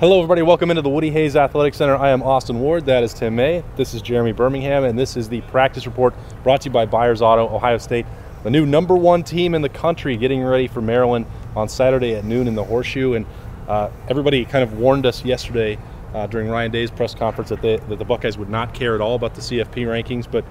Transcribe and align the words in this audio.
Hello, 0.00 0.18
everybody. 0.18 0.42
Welcome 0.42 0.70
into 0.70 0.82
the 0.82 0.88
Woody 0.90 1.12
Hayes 1.12 1.36
Athletic 1.36 1.72
Center. 1.72 1.94
I 1.94 2.10
am 2.10 2.20
Austin 2.20 2.58
Ward. 2.58 2.84
That 2.86 3.04
is 3.04 3.14
Tim 3.14 3.36
May. 3.36 3.62
This 3.76 3.94
is 3.94 4.02
Jeremy 4.02 4.32
Birmingham, 4.32 4.82
and 4.82 4.98
this 4.98 5.16
is 5.16 5.28
the 5.28 5.40
practice 5.42 5.86
report 5.86 6.14
brought 6.42 6.62
to 6.62 6.68
you 6.68 6.72
by 6.72 6.84
Byers 6.84 7.22
Auto, 7.22 7.46
Ohio 7.46 7.78
State, 7.78 8.04
the 8.42 8.50
new 8.50 8.66
number 8.66 8.96
one 8.96 9.22
team 9.22 9.54
in 9.54 9.62
the 9.62 9.68
country, 9.68 10.16
getting 10.16 10.42
ready 10.42 10.66
for 10.66 10.80
Maryland 10.80 11.26
on 11.54 11.68
Saturday 11.68 12.16
at 12.16 12.24
noon 12.24 12.48
in 12.48 12.56
the 12.56 12.64
Horseshoe. 12.64 13.12
And 13.12 13.24
uh, 13.68 13.88
everybody 14.08 14.44
kind 14.44 14.64
of 14.64 14.80
warned 14.80 15.06
us 15.06 15.24
yesterday 15.24 15.78
uh, 16.12 16.26
during 16.26 16.48
Ryan 16.48 16.72
Day's 16.72 16.90
press 16.90 17.14
conference 17.14 17.50
that, 17.50 17.62
they, 17.62 17.76
that 17.76 18.00
the 18.00 18.04
Buckeyes 18.04 18.36
would 18.36 18.50
not 18.50 18.74
care 18.74 18.96
at 18.96 19.00
all 19.00 19.14
about 19.14 19.36
the 19.36 19.42
CFP 19.42 19.86
rankings, 19.86 20.28
but 20.28 20.44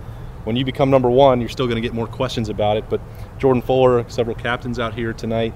when 0.46 0.56
you 0.56 0.64
become 0.64 0.90
number 0.90 1.10
one, 1.10 1.42
you're 1.42 1.50
still 1.50 1.68
going 1.68 1.76
to 1.76 1.82
get 1.82 1.94
more 1.94 2.08
questions 2.08 2.48
about 2.48 2.78
it. 2.78 2.86
But 2.90 3.02
Jordan 3.40 3.62
Fuller, 3.62 4.10
several 4.10 4.38
captains 4.38 4.80
out 4.80 4.94
here 4.94 5.12
tonight, 5.12 5.54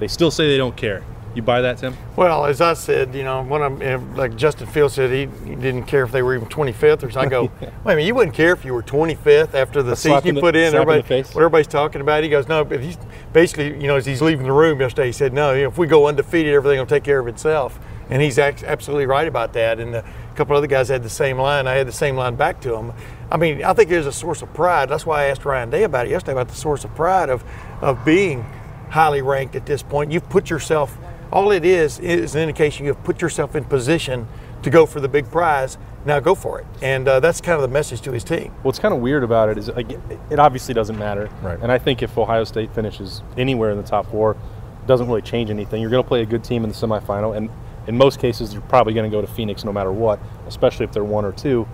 they 0.00 0.08
still 0.08 0.30
say 0.30 0.48
they 0.48 0.58
don't 0.58 0.76
care. 0.76 1.02
You 1.34 1.40
buy 1.42 1.62
that, 1.62 1.78
Tim? 1.78 1.96
Well, 2.14 2.44
as 2.44 2.60
I 2.60 2.74
said, 2.74 3.14
you 3.14 3.24
know, 3.24 3.42
one 3.42 3.62
of 3.62 3.78
them, 3.78 4.14
like 4.16 4.36
Justin 4.36 4.66
Field 4.66 4.92
said, 4.92 5.10
he, 5.10 5.26
he 5.48 5.54
didn't 5.56 5.84
care 5.84 6.02
if 6.04 6.12
they 6.12 6.22
were 6.22 6.34
even 6.34 6.46
25th. 6.48 7.02
Or 7.04 7.10
so 7.10 7.20
I 7.20 7.26
go, 7.26 7.44
wait 7.60 7.62
a 7.84 7.86
minute, 7.86 8.04
you 8.04 8.14
wouldn't 8.14 8.36
care 8.36 8.52
if 8.52 8.64
you 8.66 8.74
were 8.74 8.82
25th 8.82 9.54
after 9.54 9.82
the 9.82 9.96
season 9.96 10.26
you 10.26 10.32
the- 10.34 10.40
put 10.42 10.54
in. 10.56 10.68
in 10.68 10.74
Everybody, 10.74 11.02
face. 11.02 11.34
what 11.34 11.40
everybody's 11.40 11.66
talking 11.68 12.02
about. 12.02 12.22
He 12.22 12.28
goes, 12.28 12.48
no, 12.48 12.64
but 12.64 12.80
he's 12.80 12.98
basically, 13.32 13.68
you 13.80 13.86
know, 13.86 13.96
as 13.96 14.04
he's 14.04 14.20
leaving 14.20 14.44
the 14.46 14.52
room 14.52 14.78
yesterday, 14.80 15.06
he 15.06 15.12
said, 15.12 15.32
no, 15.32 15.54
you 15.54 15.62
know, 15.62 15.68
if 15.68 15.78
we 15.78 15.86
go 15.86 16.06
undefeated, 16.06 16.52
everything 16.52 16.78
will 16.78 16.86
take 16.86 17.04
care 17.04 17.18
of 17.18 17.26
itself. 17.28 17.78
And 18.10 18.20
he's 18.20 18.38
absolutely 18.38 19.06
right 19.06 19.26
about 19.26 19.54
that. 19.54 19.80
And 19.80 19.94
a 19.94 20.04
couple 20.34 20.54
other 20.54 20.66
guys 20.66 20.88
had 20.90 21.02
the 21.02 21.08
same 21.08 21.38
line. 21.38 21.66
I 21.66 21.72
had 21.74 21.88
the 21.88 21.92
same 21.92 22.14
line 22.14 22.34
back 22.36 22.60
to 22.60 22.76
him. 22.76 22.92
I 23.30 23.38
mean, 23.38 23.64
I 23.64 23.72
think 23.72 23.88
there's 23.88 24.04
a 24.06 24.12
source 24.12 24.42
of 24.42 24.52
pride. 24.52 24.90
That's 24.90 25.06
why 25.06 25.22
I 25.22 25.24
asked 25.28 25.46
Ryan 25.46 25.70
Day 25.70 25.84
about 25.84 26.06
it 26.06 26.10
yesterday 26.10 26.32
about 26.32 26.48
the 26.48 26.54
source 26.54 26.84
of 26.84 26.94
pride 26.94 27.30
of, 27.30 27.42
of 27.80 28.04
being 28.04 28.44
highly 28.90 29.22
ranked 29.22 29.56
at 29.56 29.64
this 29.64 29.82
point. 29.82 30.12
You've 30.12 30.28
put 30.28 30.50
yourself, 30.50 30.98
all 31.32 31.50
it 31.50 31.64
is 31.64 31.98
is 31.98 32.34
an 32.34 32.42
indication 32.42 32.86
you've 32.86 33.02
put 33.04 33.22
yourself 33.22 33.56
in 33.56 33.64
position 33.64 34.28
to 34.62 34.70
go 34.70 34.86
for 34.86 35.00
the 35.00 35.08
big 35.08 35.30
prize. 35.30 35.78
Now 36.04 36.20
go 36.20 36.34
for 36.34 36.60
it. 36.60 36.66
And 36.82 37.08
uh, 37.08 37.20
that's 37.20 37.40
kind 37.40 37.56
of 37.56 37.62
the 37.62 37.72
message 37.72 38.00
to 38.02 38.12
his 38.12 38.24
team. 38.24 38.52
What's 38.62 38.78
kind 38.78 38.92
of 38.92 39.00
weird 39.00 39.24
about 39.24 39.48
it 39.48 39.58
is 39.58 39.68
like, 39.68 39.90
it 40.30 40.38
obviously 40.38 40.74
doesn't 40.74 40.98
matter. 40.98 41.30
Right. 41.42 41.58
And 41.60 41.72
I 41.72 41.78
think 41.78 42.02
if 42.02 42.16
Ohio 42.18 42.44
State 42.44 42.74
finishes 42.74 43.22
anywhere 43.36 43.70
in 43.70 43.76
the 43.76 43.82
top 43.82 44.10
four, 44.10 44.32
it 44.32 44.86
doesn't 44.86 45.06
really 45.06 45.22
change 45.22 45.48
anything. 45.48 45.80
You're 45.80 45.90
going 45.90 46.02
to 46.02 46.08
play 46.08 46.22
a 46.22 46.26
good 46.26 46.42
team 46.42 46.64
in 46.64 46.70
the 46.70 46.74
semifinal, 46.74 47.36
and 47.36 47.48
in 47.86 47.96
most 47.96 48.18
cases, 48.18 48.52
you're 48.52 48.62
probably 48.62 48.94
going 48.94 49.08
to 49.08 49.16
go 49.16 49.20
to 49.20 49.26
Phoenix 49.28 49.64
no 49.64 49.72
matter 49.72 49.92
what, 49.92 50.18
especially 50.48 50.84
if 50.84 50.92
they're 50.92 51.04
one 51.04 51.24
or 51.24 51.32
two. 51.32 51.68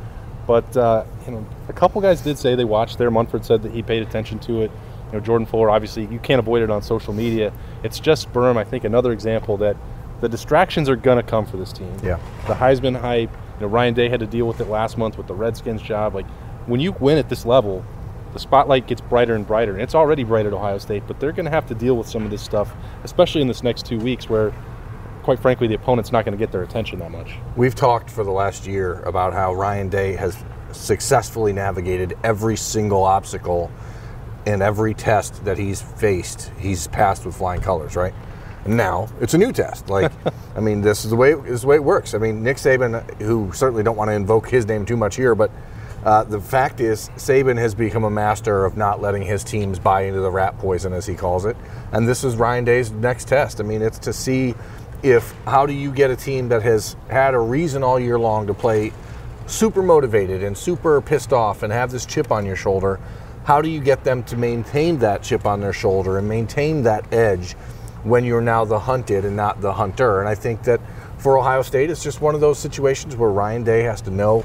But 0.47 0.77
uh, 0.77 1.05
you 1.27 1.33
know, 1.33 1.47
a 1.69 1.73
couple 1.73 2.01
guys 2.01 2.21
did 2.21 2.39
say 2.39 2.55
they 2.55 2.65
watched 2.67 2.99
there. 2.99 3.11
Munford 3.11 3.45
said 3.45 3.63
that 3.63 3.73
he 3.73 3.83
paid 3.83 4.03
attention 4.03 4.39
to 4.41 4.63
it. 4.63 4.71
You 5.09 5.19
know, 5.19 5.21
Jordan 5.21 5.47
Fuller, 5.47 5.71
obviously, 5.71 6.07
you 6.07 6.19
can't 6.19 6.39
avoid 6.39 6.63
it 6.63 6.71
on 6.71 6.83
social 6.83 7.13
media. 7.13 7.53
It's 7.83 7.99
just 7.99 8.33
Berm, 8.33 8.57
I 8.57 8.65
think, 8.65 8.85
another 8.85 9.13
example 9.13 9.57
that 9.59 9.77
the 10.21 10.29
distractions 10.29 10.89
are 10.89 10.97
going 10.97 11.17
to 11.17 11.23
come 11.23 11.47
for 11.47 11.57
this 11.57 11.73
team. 11.73 11.95
Yeah. 12.03 12.19
The 12.47 12.55
Heisman 12.55 13.01
hype. 13.01 13.31
You 13.31 13.67
know, 13.67 13.67
Ryan 13.69 13.95
Day 13.95 14.09
had 14.09 14.21
to 14.21 14.27
deal 14.27 14.47
with 14.47 14.61
it 14.61 14.69
last 14.69 14.99
month 14.99 15.17
with 15.17 15.27
the 15.27 15.35
Redskins 15.35 15.83
job. 15.83 16.15
Like, 16.15 16.27
when 16.67 16.81
you 16.81 16.93
win 16.93 17.19
at 17.19 17.29
this 17.29 17.47
level, 17.47 17.85
the 18.33 18.39
spotlight 18.39 18.87
gets 18.87 19.01
brighter 19.01 19.35
and 19.35 19.47
brighter. 19.47 19.73
And 19.73 19.81
it's 19.81 19.95
already 19.95 20.25
bright 20.25 20.47
at 20.47 20.53
Ohio 20.53 20.79
State, 20.79 21.05
but 21.07 21.19
they're 21.19 21.33
going 21.33 21.47
to 21.47 21.51
have 21.51 21.67
to 21.69 21.75
deal 21.75 21.97
with 21.97 22.07
some 22.07 22.25
of 22.25 22.31
this 22.31 22.43
stuff, 22.43 22.73
especially 23.05 23.41
in 23.41 23.49
this 23.49 23.63
next 23.63 23.87
two 23.87 23.99
weeks 23.99 24.29
where, 24.29 24.53
quite 25.23 25.39
frankly, 25.39 25.67
the 25.67 25.75
opponent's 25.75 26.13
not 26.13 26.25
going 26.25 26.37
to 26.37 26.39
get 26.39 26.53
their 26.53 26.63
attention 26.63 26.99
that 26.99 27.11
much. 27.11 27.37
We've 27.57 27.75
talked 27.75 28.11
for 28.11 28.23
the 28.23 28.31
last 28.31 28.67
year 28.67 29.01
about 29.05 29.33
how 29.33 29.55
Ryan 29.55 29.89
Day 29.89 30.15
has 30.17 30.37
successfully 30.73 31.53
navigated 31.55 32.17
every 32.23 32.57
single 32.57 33.03
obstacle 33.03 33.71
in 34.47 34.63
every 34.63 34.95
test 34.95 35.45
that 35.45 35.59
he's 35.59 35.83
faced. 35.83 36.51
He's 36.59 36.87
passed 36.89 37.27
with 37.27 37.37
flying 37.37 37.61
colors, 37.61 37.97
right? 37.97 38.15
Now 38.67 39.09
it's 39.21 39.35
a 39.35 39.39
new 39.39 39.53
test. 39.53 39.89
Like, 39.89 40.13
I 40.57 40.61
mean, 40.61 40.81
this 40.81 41.05
is 41.05 41.11
the 41.11 41.17
way 41.17 41.35
this 41.35 41.53
is 41.53 41.61
the 41.63 41.69
way 41.69 41.77
it 41.77 41.85
works. 41.85 42.15
I 42.15 42.19
mean, 42.19 42.43
Nick 42.43 42.57
Saban, 42.57 43.21
who 43.21 43.53
certainly 43.53 43.83
don't 43.83 43.97
want 43.97 44.09
to 44.09 44.15
invoke 44.15 44.49
his 44.49 44.67
name 44.67 44.85
too 44.85 44.97
much 44.97 45.17
here, 45.17 45.35
but 45.35 45.51
uh, 46.05 46.25
the 46.25 46.41
fact 46.41 46.81
is, 46.81 47.11
Saban 47.17 47.59
has 47.59 47.75
become 47.75 48.05
a 48.05 48.11
master 48.11 48.65
of 48.65 48.77
not 48.77 49.01
letting 49.01 49.23
his 49.23 49.43
teams 49.43 49.79
buy 49.79 50.03
into 50.03 50.21
the 50.21 50.31
rat 50.31 50.57
poison, 50.59 50.93
as 50.93 51.07
he 51.07 51.15
calls 51.15 51.45
it. 51.45 51.57
And 51.93 52.07
this 52.07 52.23
is 52.23 52.37
Ryan 52.37 52.65
Day's 52.65 52.93
next 52.93 53.29
test. 53.29 53.61
I 53.61 53.65
mean, 53.65 53.83
it's 53.83 53.99
to 54.01 54.13
see 54.13 54.55
if 55.03 55.35
how 55.47 55.67
do 55.67 55.73
you 55.73 55.93
get 55.93 56.11
a 56.11 56.17
team 56.17 56.49
that 56.49 56.63
has 56.63 56.97
had 57.09 57.35
a 57.35 57.39
reason 57.39 57.83
all 57.83 57.99
year 57.99 58.19
long 58.19 58.47
to 58.47 58.55
play 58.55 58.93
super 59.47 59.83
motivated 59.83 60.43
and 60.43 60.57
super 60.57 61.01
pissed 61.01 61.33
off 61.33 61.63
and 61.63 61.73
have 61.73 61.91
this 61.91 62.05
chip 62.05 62.31
on 62.31 62.45
your 62.45 62.57
shoulder. 62.57 63.01
How 63.49 63.63
do 63.63 63.71
you 63.71 63.81
get 63.81 64.05
them 64.05 64.25
to 64.25 64.37
maintain 64.37 64.99
that 64.99 65.23
chip 65.23 65.47
on 65.47 65.63
their 65.63 65.73
shoulder 65.73 66.19
and 66.19 66.29
maintain 66.29 66.83
that 66.83 67.11
edge 67.15 67.55
when 68.03 68.23
you're 68.23 68.43
now 68.43 68.67
the 68.67 68.79
hunted 68.79 69.25
and 69.25 69.35
not 69.35 69.63
the 69.63 69.73
hunter? 69.73 70.21
And 70.21 70.29
I 70.29 70.35
think 70.35 70.65
that 70.65 70.83
for 71.17 71.39
Ohio 71.39 71.63
State, 71.63 71.89
it's 71.89 72.03
just 72.03 72.21
one 72.21 72.35
of 72.35 72.43
those 72.43 72.59
situations 72.59 73.17
where 73.17 73.31
Ryan 73.31 73.65
Day 73.65 73.85
has 73.85 74.03
to 74.03 74.11
know 74.11 74.45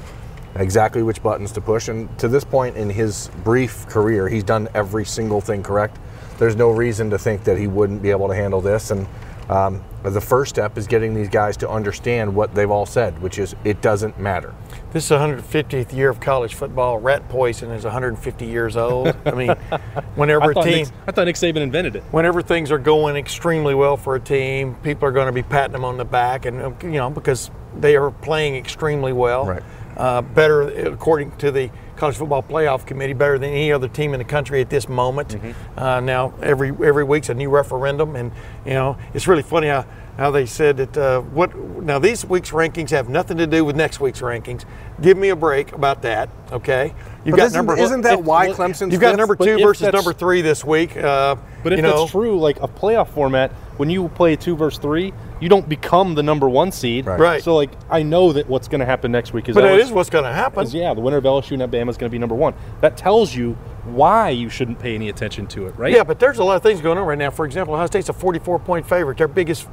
exactly 0.54 1.02
which 1.02 1.22
buttons 1.22 1.52
to 1.52 1.60
push. 1.60 1.88
And 1.88 2.18
to 2.18 2.28
this 2.28 2.44
point 2.44 2.78
in 2.78 2.88
his 2.88 3.28
brief 3.44 3.86
career, 3.88 4.26
he's 4.26 4.42
done 4.42 4.70
every 4.72 5.04
single 5.04 5.42
thing 5.42 5.62
correct. 5.62 5.98
There's 6.38 6.56
no 6.56 6.70
reason 6.70 7.10
to 7.10 7.18
think 7.18 7.44
that 7.44 7.58
he 7.58 7.66
wouldn't 7.66 8.00
be 8.00 8.10
able 8.10 8.28
to 8.28 8.34
handle 8.34 8.62
this. 8.62 8.90
And 8.90 9.06
um, 9.48 9.84
the 10.02 10.20
first 10.20 10.50
step 10.50 10.78
is 10.78 10.86
getting 10.86 11.14
these 11.14 11.28
guys 11.28 11.56
to 11.58 11.68
understand 11.68 12.34
what 12.34 12.54
they've 12.54 12.70
all 12.70 12.86
said, 12.86 13.20
which 13.20 13.38
is 13.38 13.54
it 13.64 13.80
doesn't 13.80 14.18
matter. 14.18 14.54
This 14.92 15.04
is 15.04 15.08
the 15.08 15.18
150th 15.18 15.92
year 15.94 16.08
of 16.08 16.20
college 16.20 16.54
football. 16.54 16.98
Rat 16.98 17.28
poison 17.28 17.70
is 17.70 17.84
150 17.84 18.46
years 18.46 18.76
old. 18.76 19.14
I 19.26 19.32
mean, 19.32 19.50
whenever 20.14 20.56
I 20.56 20.60
a 20.60 20.64
team, 20.64 20.84
Nick, 20.84 20.88
I 21.06 21.12
thought 21.12 21.26
Nick 21.26 21.36
Saban 21.36 21.56
invented 21.62 21.96
it. 21.96 22.02
whenever 22.10 22.42
things 22.42 22.70
are 22.70 22.78
going 22.78 23.16
extremely 23.16 23.74
well 23.74 23.96
for 23.96 24.14
a 24.14 24.20
team, 24.20 24.74
people 24.76 25.08
are 25.08 25.12
going 25.12 25.26
to 25.26 25.32
be 25.32 25.42
patting 25.42 25.72
them 25.72 25.84
on 25.84 25.96
the 25.96 26.04
back, 26.04 26.46
and 26.46 26.80
you 26.82 26.92
know 26.92 27.10
because 27.10 27.50
they 27.76 27.96
are 27.96 28.10
playing 28.10 28.56
extremely 28.56 29.12
well, 29.12 29.46
Right. 29.46 29.62
Uh, 29.96 30.22
better 30.22 30.62
according 30.92 31.32
to 31.38 31.50
the 31.50 31.70
college 31.96 32.16
football 32.16 32.42
playoff 32.42 32.86
committee, 32.86 33.12
better 33.12 33.38
than 33.38 33.50
any 33.50 33.72
other 33.72 33.88
team 33.88 34.14
in 34.14 34.18
the 34.18 34.24
country 34.24 34.60
at 34.60 34.68
this 34.70 34.88
moment. 34.88 35.36
Uh, 35.76 36.00
now 36.00 36.34
every 36.42 36.70
every 36.84 37.04
week's 37.04 37.28
a 37.28 37.34
new 37.34 37.50
referendum, 37.50 38.16
and 38.16 38.32
you 38.64 38.72
know 38.72 38.96
it's 39.14 39.26
really 39.28 39.42
funny 39.42 39.68
how. 39.68 39.84
How 40.16 40.30
they 40.30 40.46
said 40.46 40.76
that 40.76 40.96
uh, 40.96 41.22
what 41.22 41.56
now 41.56 41.98
these 41.98 42.24
week's 42.24 42.52
rankings 42.52 42.90
have 42.90 43.08
nothing 43.08 43.36
to 43.38 43.48
do 43.48 43.64
with 43.64 43.74
next 43.74 43.98
week's 43.98 44.20
rankings. 44.20 44.64
Give 45.00 45.18
me 45.18 45.30
a 45.30 45.34
break 45.34 45.72
about 45.72 46.02
that, 46.02 46.28
okay? 46.52 46.94
You've 47.24 47.34
But 47.36 47.46
isn't, 47.46 47.78
isn't 47.80 48.00
that 48.02 48.20
if- 48.20 48.24
why 48.24 48.46
well, 48.46 48.56
Clemson's 48.56 48.92
You've 48.92 49.00
got 49.00 49.10
fifth? 49.10 49.18
number 49.18 49.34
two 49.34 49.58
versus 49.58 49.92
number 49.92 50.12
three 50.12 50.40
this 50.40 50.64
week. 50.64 50.96
Uh, 50.96 51.34
But 51.64 51.72
if 51.72 51.78
you 51.78 51.82
know, 51.82 51.98
that's 52.02 52.12
true, 52.12 52.38
like 52.38 52.62
a 52.62 52.68
playoff 52.68 53.08
format, 53.08 53.50
when 53.76 53.90
you 53.90 54.08
play 54.08 54.36
two 54.36 54.56
versus 54.56 54.78
three, 54.78 55.12
you 55.40 55.48
don't 55.48 55.68
become 55.68 56.14
the 56.14 56.22
number 56.22 56.48
one 56.48 56.72
seed. 56.72 57.06
Right. 57.06 57.18
Right. 57.18 57.42
So 57.42 57.54
like 57.54 57.70
I 57.90 58.02
know 58.02 58.32
that 58.32 58.48
what's 58.48 58.68
going 58.68 58.80
to 58.80 58.86
happen 58.86 59.12
next 59.12 59.32
week 59.32 59.48
is 59.48 59.54
but 59.54 59.62
that 59.62 59.78
LSU 59.78 59.82
is 59.82 59.92
what's 59.92 60.10
going 60.10 60.24
to 60.24 60.32
happen. 60.32 60.62
is, 60.64 60.74
yeah, 60.74 60.94
the 60.94 61.00
winner 61.00 61.16
of 61.18 61.24
LSU 61.24 61.52
and 61.52 61.62
Alabama 61.62 61.90
is 61.90 61.96
going 61.96 62.10
to 62.10 62.14
be 62.14 62.18
number 62.18 62.34
one. 62.34 62.54
That 62.80 62.96
tells 62.96 63.34
you 63.34 63.52
why 63.84 64.30
you 64.30 64.48
shouldn't 64.48 64.78
pay 64.78 64.94
any 64.94 65.08
attention 65.08 65.46
to 65.48 65.66
it, 65.66 65.76
right? 65.76 65.92
Yeah, 65.92 66.04
but 66.04 66.18
there's 66.18 66.38
a 66.38 66.44
lot 66.44 66.56
of 66.56 66.62
things 66.62 66.80
going 66.80 66.98
on 66.98 67.06
right 67.06 67.18
now. 67.18 67.30
For 67.30 67.44
example, 67.44 67.74
Ohio 67.74 67.86
State's 67.86 68.08
a 68.08 68.12
44 68.12 68.58
point 68.60 68.88
favorite. 68.88 69.18
Their 69.18 69.28
biggest, 69.28 69.68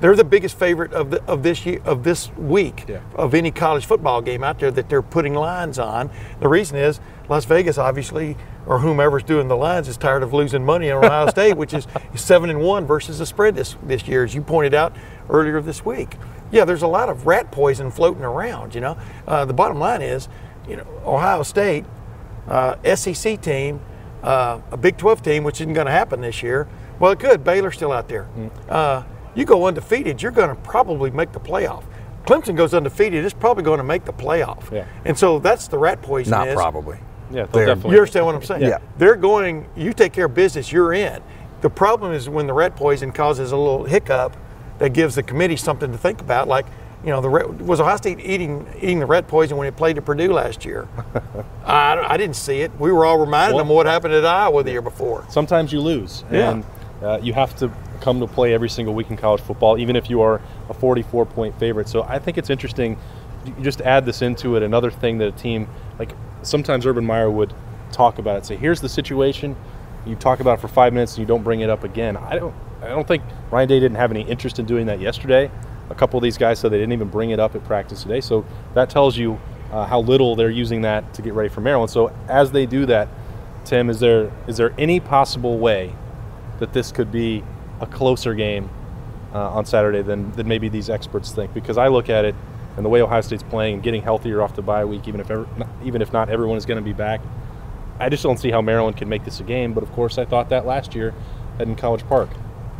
they're 0.00 0.16
the 0.16 0.24
biggest 0.24 0.58
favorite 0.58 0.92
of 0.92 1.10
the, 1.10 1.22
of 1.24 1.42
this 1.42 1.64
year 1.66 1.80
of 1.84 2.02
this 2.04 2.30
week 2.36 2.84
Yeah. 2.88 3.00
of 3.14 3.34
any 3.34 3.50
college 3.50 3.84
football 3.86 4.20
game 4.22 4.42
out 4.42 4.58
there 4.58 4.70
that 4.70 4.88
they're 4.88 5.02
putting 5.02 5.34
lines 5.34 5.78
on. 5.78 6.10
The 6.40 6.48
reason 6.48 6.76
is 6.78 7.00
Las 7.28 7.44
Vegas, 7.44 7.78
obviously, 7.78 8.36
or 8.66 8.78
whomever's 8.80 9.22
doing 9.22 9.48
the 9.48 9.56
lines, 9.56 9.88
is 9.88 9.96
tired 9.96 10.22
of 10.22 10.32
losing 10.32 10.64
money 10.64 10.90
on 10.90 11.04
Ohio 11.04 11.26
State, 11.30 11.56
which 11.56 11.74
is 11.74 11.86
seven 12.14 12.50
and 12.50 12.60
one 12.60 12.86
versus 12.86 13.18
the 13.18 13.26
spread 13.26 13.54
this 13.54 13.76
this 13.82 14.06
year, 14.08 14.24
as 14.24 14.34
you 14.34 14.42
pointed 14.42 14.74
out 14.74 14.94
earlier 15.28 15.60
this 15.60 15.84
week. 15.84 16.16
Yeah, 16.50 16.64
there's 16.64 16.82
a 16.82 16.88
lot 16.88 17.08
of 17.08 17.26
rat 17.26 17.52
poison 17.52 17.90
floating 17.90 18.24
around. 18.24 18.74
You 18.74 18.80
know, 18.80 18.98
uh, 19.28 19.44
the 19.44 19.52
bottom 19.54 19.78
line 19.78 20.02
is, 20.02 20.28
you 20.68 20.76
know, 20.76 20.86
Ohio 21.06 21.42
State 21.44 21.84
uh, 22.48 22.74
SEC 22.96 23.40
team, 23.40 23.80
uh, 24.24 24.60
a 24.72 24.76
Big 24.76 24.96
12 24.96 25.22
team, 25.22 25.44
which 25.44 25.60
isn't 25.60 25.74
going 25.74 25.86
to 25.86 25.92
happen 25.92 26.20
this 26.20 26.42
year. 26.42 26.66
Well, 26.98 27.12
it 27.12 27.20
could. 27.20 27.44
Baylor's 27.44 27.76
still 27.76 27.92
out 27.92 28.08
there. 28.08 28.26
Uh, 28.68 29.04
you 29.34 29.44
go 29.44 29.66
undefeated, 29.66 30.22
you're 30.22 30.32
going 30.32 30.48
to 30.48 30.60
probably 30.62 31.10
make 31.10 31.32
the 31.32 31.40
playoff. 31.40 31.84
Clemson 32.24 32.56
goes 32.56 32.74
undefeated, 32.74 33.24
it's 33.24 33.34
probably 33.34 33.62
going 33.64 33.78
to 33.78 33.84
make 33.84 34.04
the 34.04 34.12
playoff. 34.12 34.70
Yeah. 34.70 34.86
And 35.04 35.18
so 35.18 35.38
that's 35.38 35.68
the 35.68 35.78
rat 35.78 36.02
poison. 36.02 36.30
Not 36.32 36.48
is. 36.48 36.54
probably. 36.54 36.98
Yeah, 37.30 37.44
they'll 37.44 37.46
They're- 37.46 37.66
definitely. 37.66 37.92
You 37.92 37.96
understand 37.98 38.26
what 38.26 38.34
I'm 38.34 38.42
saying? 38.42 38.62
Yeah. 38.62 38.78
They're 38.98 39.16
going, 39.16 39.66
you 39.76 39.92
take 39.92 40.12
care 40.12 40.26
of 40.26 40.34
business, 40.34 40.70
you're 40.72 40.92
in. 40.92 41.22
The 41.60 41.70
problem 41.70 42.12
is 42.12 42.28
when 42.28 42.46
the 42.46 42.52
rat 42.52 42.74
poison 42.76 43.12
causes 43.12 43.52
a 43.52 43.56
little 43.56 43.84
hiccup 43.84 44.36
that 44.78 44.90
gives 44.94 45.14
the 45.14 45.22
committee 45.22 45.56
something 45.56 45.92
to 45.92 45.98
think 45.98 46.20
about, 46.20 46.48
like 46.48 46.66
you 47.02 47.08
know, 47.10 47.22
the 47.22 47.30
red, 47.30 47.62
was 47.62 47.80
Ohio 47.80 47.96
State 47.96 48.20
eating 48.20 48.66
eating 48.76 48.98
the 48.98 49.06
rat 49.06 49.26
poison 49.26 49.56
when 49.56 49.66
it 49.66 49.74
played 49.74 49.96
to 49.96 50.02
Purdue 50.02 50.32
last 50.34 50.66
year? 50.66 50.86
I, 51.64 51.98
I 52.06 52.16
didn't 52.18 52.36
see 52.36 52.60
it. 52.60 52.70
We 52.78 52.92
were 52.92 53.06
all 53.06 53.18
reminding 53.18 53.56
Well- 53.56 53.64
them 53.64 53.74
what 53.74 53.86
happened 53.86 54.12
at 54.14 54.24
Iowa 54.26 54.62
the 54.62 54.70
year 54.72 54.82
before. 54.82 55.24
sometimes 55.30 55.72
you 55.72 55.80
lose. 55.80 56.24
Yeah. 56.30 56.50
And 56.50 56.64
uh, 57.02 57.18
you 57.22 57.32
have 57.32 57.56
to 57.56 57.70
come 58.00 58.20
to 58.20 58.26
play 58.26 58.54
every 58.54 58.68
single 58.68 58.94
week 58.94 59.10
in 59.10 59.16
college 59.16 59.40
football, 59.40 59.78
even 59.78 59.96
if 59.96 60.10
you 60.10 60.20
are 60.22 60.40
a 60.68 60.74
44 60.74 61.26
point 61.26 61.58
favorite. 61.58 61.88
So 61.88 62.02
I 62.02 62.18
think 62.18 62.38
it's 62.38 62.50
interesting. 62.50 62.98
You 63.44 63.54
just 63.62 63.80
add 63.80 64.04
this 64.04 64.22
into 64.22 64.56
it. 64.56 64.62
Another 64.62 64.90
thing 64.90 65.18
that 65.18 65.28
a 65.28 65.32
team, 65.32 65.68
like 65.98 66.12
sometimes 66.42 66.86
Urban 66.86 67.04
Meyer 67.04 67.30
would 67.30 67.54
talk 67.92 68.18
about 68.18 68.38
it, 68.38 68.46
say, 68.46 68.56
here's 68.56 68.80
the 68.80 68.88
situation. 68.88 69.56
You 70.06 70.16
talk 70.16 70.40
about 70.40 70.58
it 70.58 70.60
for 70.60 70.68
five 70.68 70.92
minutes 70.92 71.12
and 71.12 71.20
you 71.20 71.26
don't 71.26 71.42
bring 71.42 71.60
it 71.60 71.70
up 71.70 71.84
again. 71.84 72.16
I 72.16 72.36
don't. 72.36 72.54
I 72.82 72.88
don't 72.88 73.06
think 73.06 73.22
Ryan 73.50 73.68
Day 73.68 73.78
didn't 73.78 73.98
have 73.98 74.10
any 74.10 74.22
interest 74.22 74.58
in 74.58 74.64
doing 74.64 74.86
that 74.86 75.00
yesterday. 75.00 75.50
A 75.90 75.94
couple 75.94 76.16
of 76.16 76.22
these 76.22 76.38
guys 76.38 76.58
said 76.58 76.72
they 76.72 76.78
didn't 76.78 76.94
even 76.94 77.08
bring 77.08 77.28
it 77.28 77.38
up 77.38 77.54
at 77.54 77.62
practice 77.64 78.02
today. 78.02 78.22
So 78.22 78.46
that 78.72 78.88
tells 78.88 79.18
you 79.18 79.38
uh, 79.70 79.84
how 79.84 80.00
little 80.00 80.34
they're 80.34 80.50
using 80.50 80.80
that 80.82 81.12
to 81.14 81.22
get 81.22 81.34
ready 81.34 81.48
for 81.48 81.60
Maryland. 81.60 81.90
So 81.90 82.12
as 82.28 82.52
they 82.52 82.64
do 82.64 82.86
that, 82.86 83.08
Tim, 83.64 83.90
is 83.90 84.00
there 84.00 84.32
is 84.46 84.56
there 84.56 84.72
any 84.78 85.00
possible 85.00 85.58
way 85.58 85.94
that 86.58 86.72
this 86.72 86.92
could 86.92 87.12
be 87.12 87.42
a 87.80 87.86
closer 87.86 88.34
game 88.34 88.68
uh, 89.34 89.50
on 89.50 89.64
Saturday 89.64 90.02
than, 90.02 90.30
than 90.32 90.46
maybe 90.48 90.68
these 90.68 90.90
experts 90.90 91.32
think? 91.32 91.52
Because 91.54 91.78
I 91.78 91.88
look 91.88 92.08
at 92.08 92.24
it 92.24 92.34
and 92.76 92.84
the 92.84 92.88
way 92.88 93.02
Ohio 93.02 93.20
State's 93.20 93.42
playing 93.42 93.74
and 93.74 93.82
getting 93.82 94.02
healthier 94.02 94.42
off 94.42 94.54
the 94.54 94.62
bye 94.62 94.84
week, 94.84 95.08
even 95.08 95.20
if 95.20 95.30
ever, 95.30 95.46
even 95.84 96.02
if 96.02 96.12
not 96.12 96.28
everyone 96.30 96.56
is 96.56 96.66
going 96.66 96.78
to 96.78 96.84
be 96.84 96.92
back, 96.92 97.20
I 97.98 98.08
just 98.08 98.22
don't 98.22 98.38
see 98.38 98.50
how 98.50 98.62
Maryland 98.62 98.96
can 98.96 99.08
make 99.08 99.24
this 99.24 99.40
a 99.40 99.42
game. 99.42 99.74
But 99.74 99.82
of 99.82 99.92
course, 99.92 100.18
I 100.18 100.24
thought 100.24 100.48
that 100.50 100.66
last 100.66 100.94
year 100.94 101.12
in 101.58 101.74
College 101.76 102.06
Park. 102.08 102.30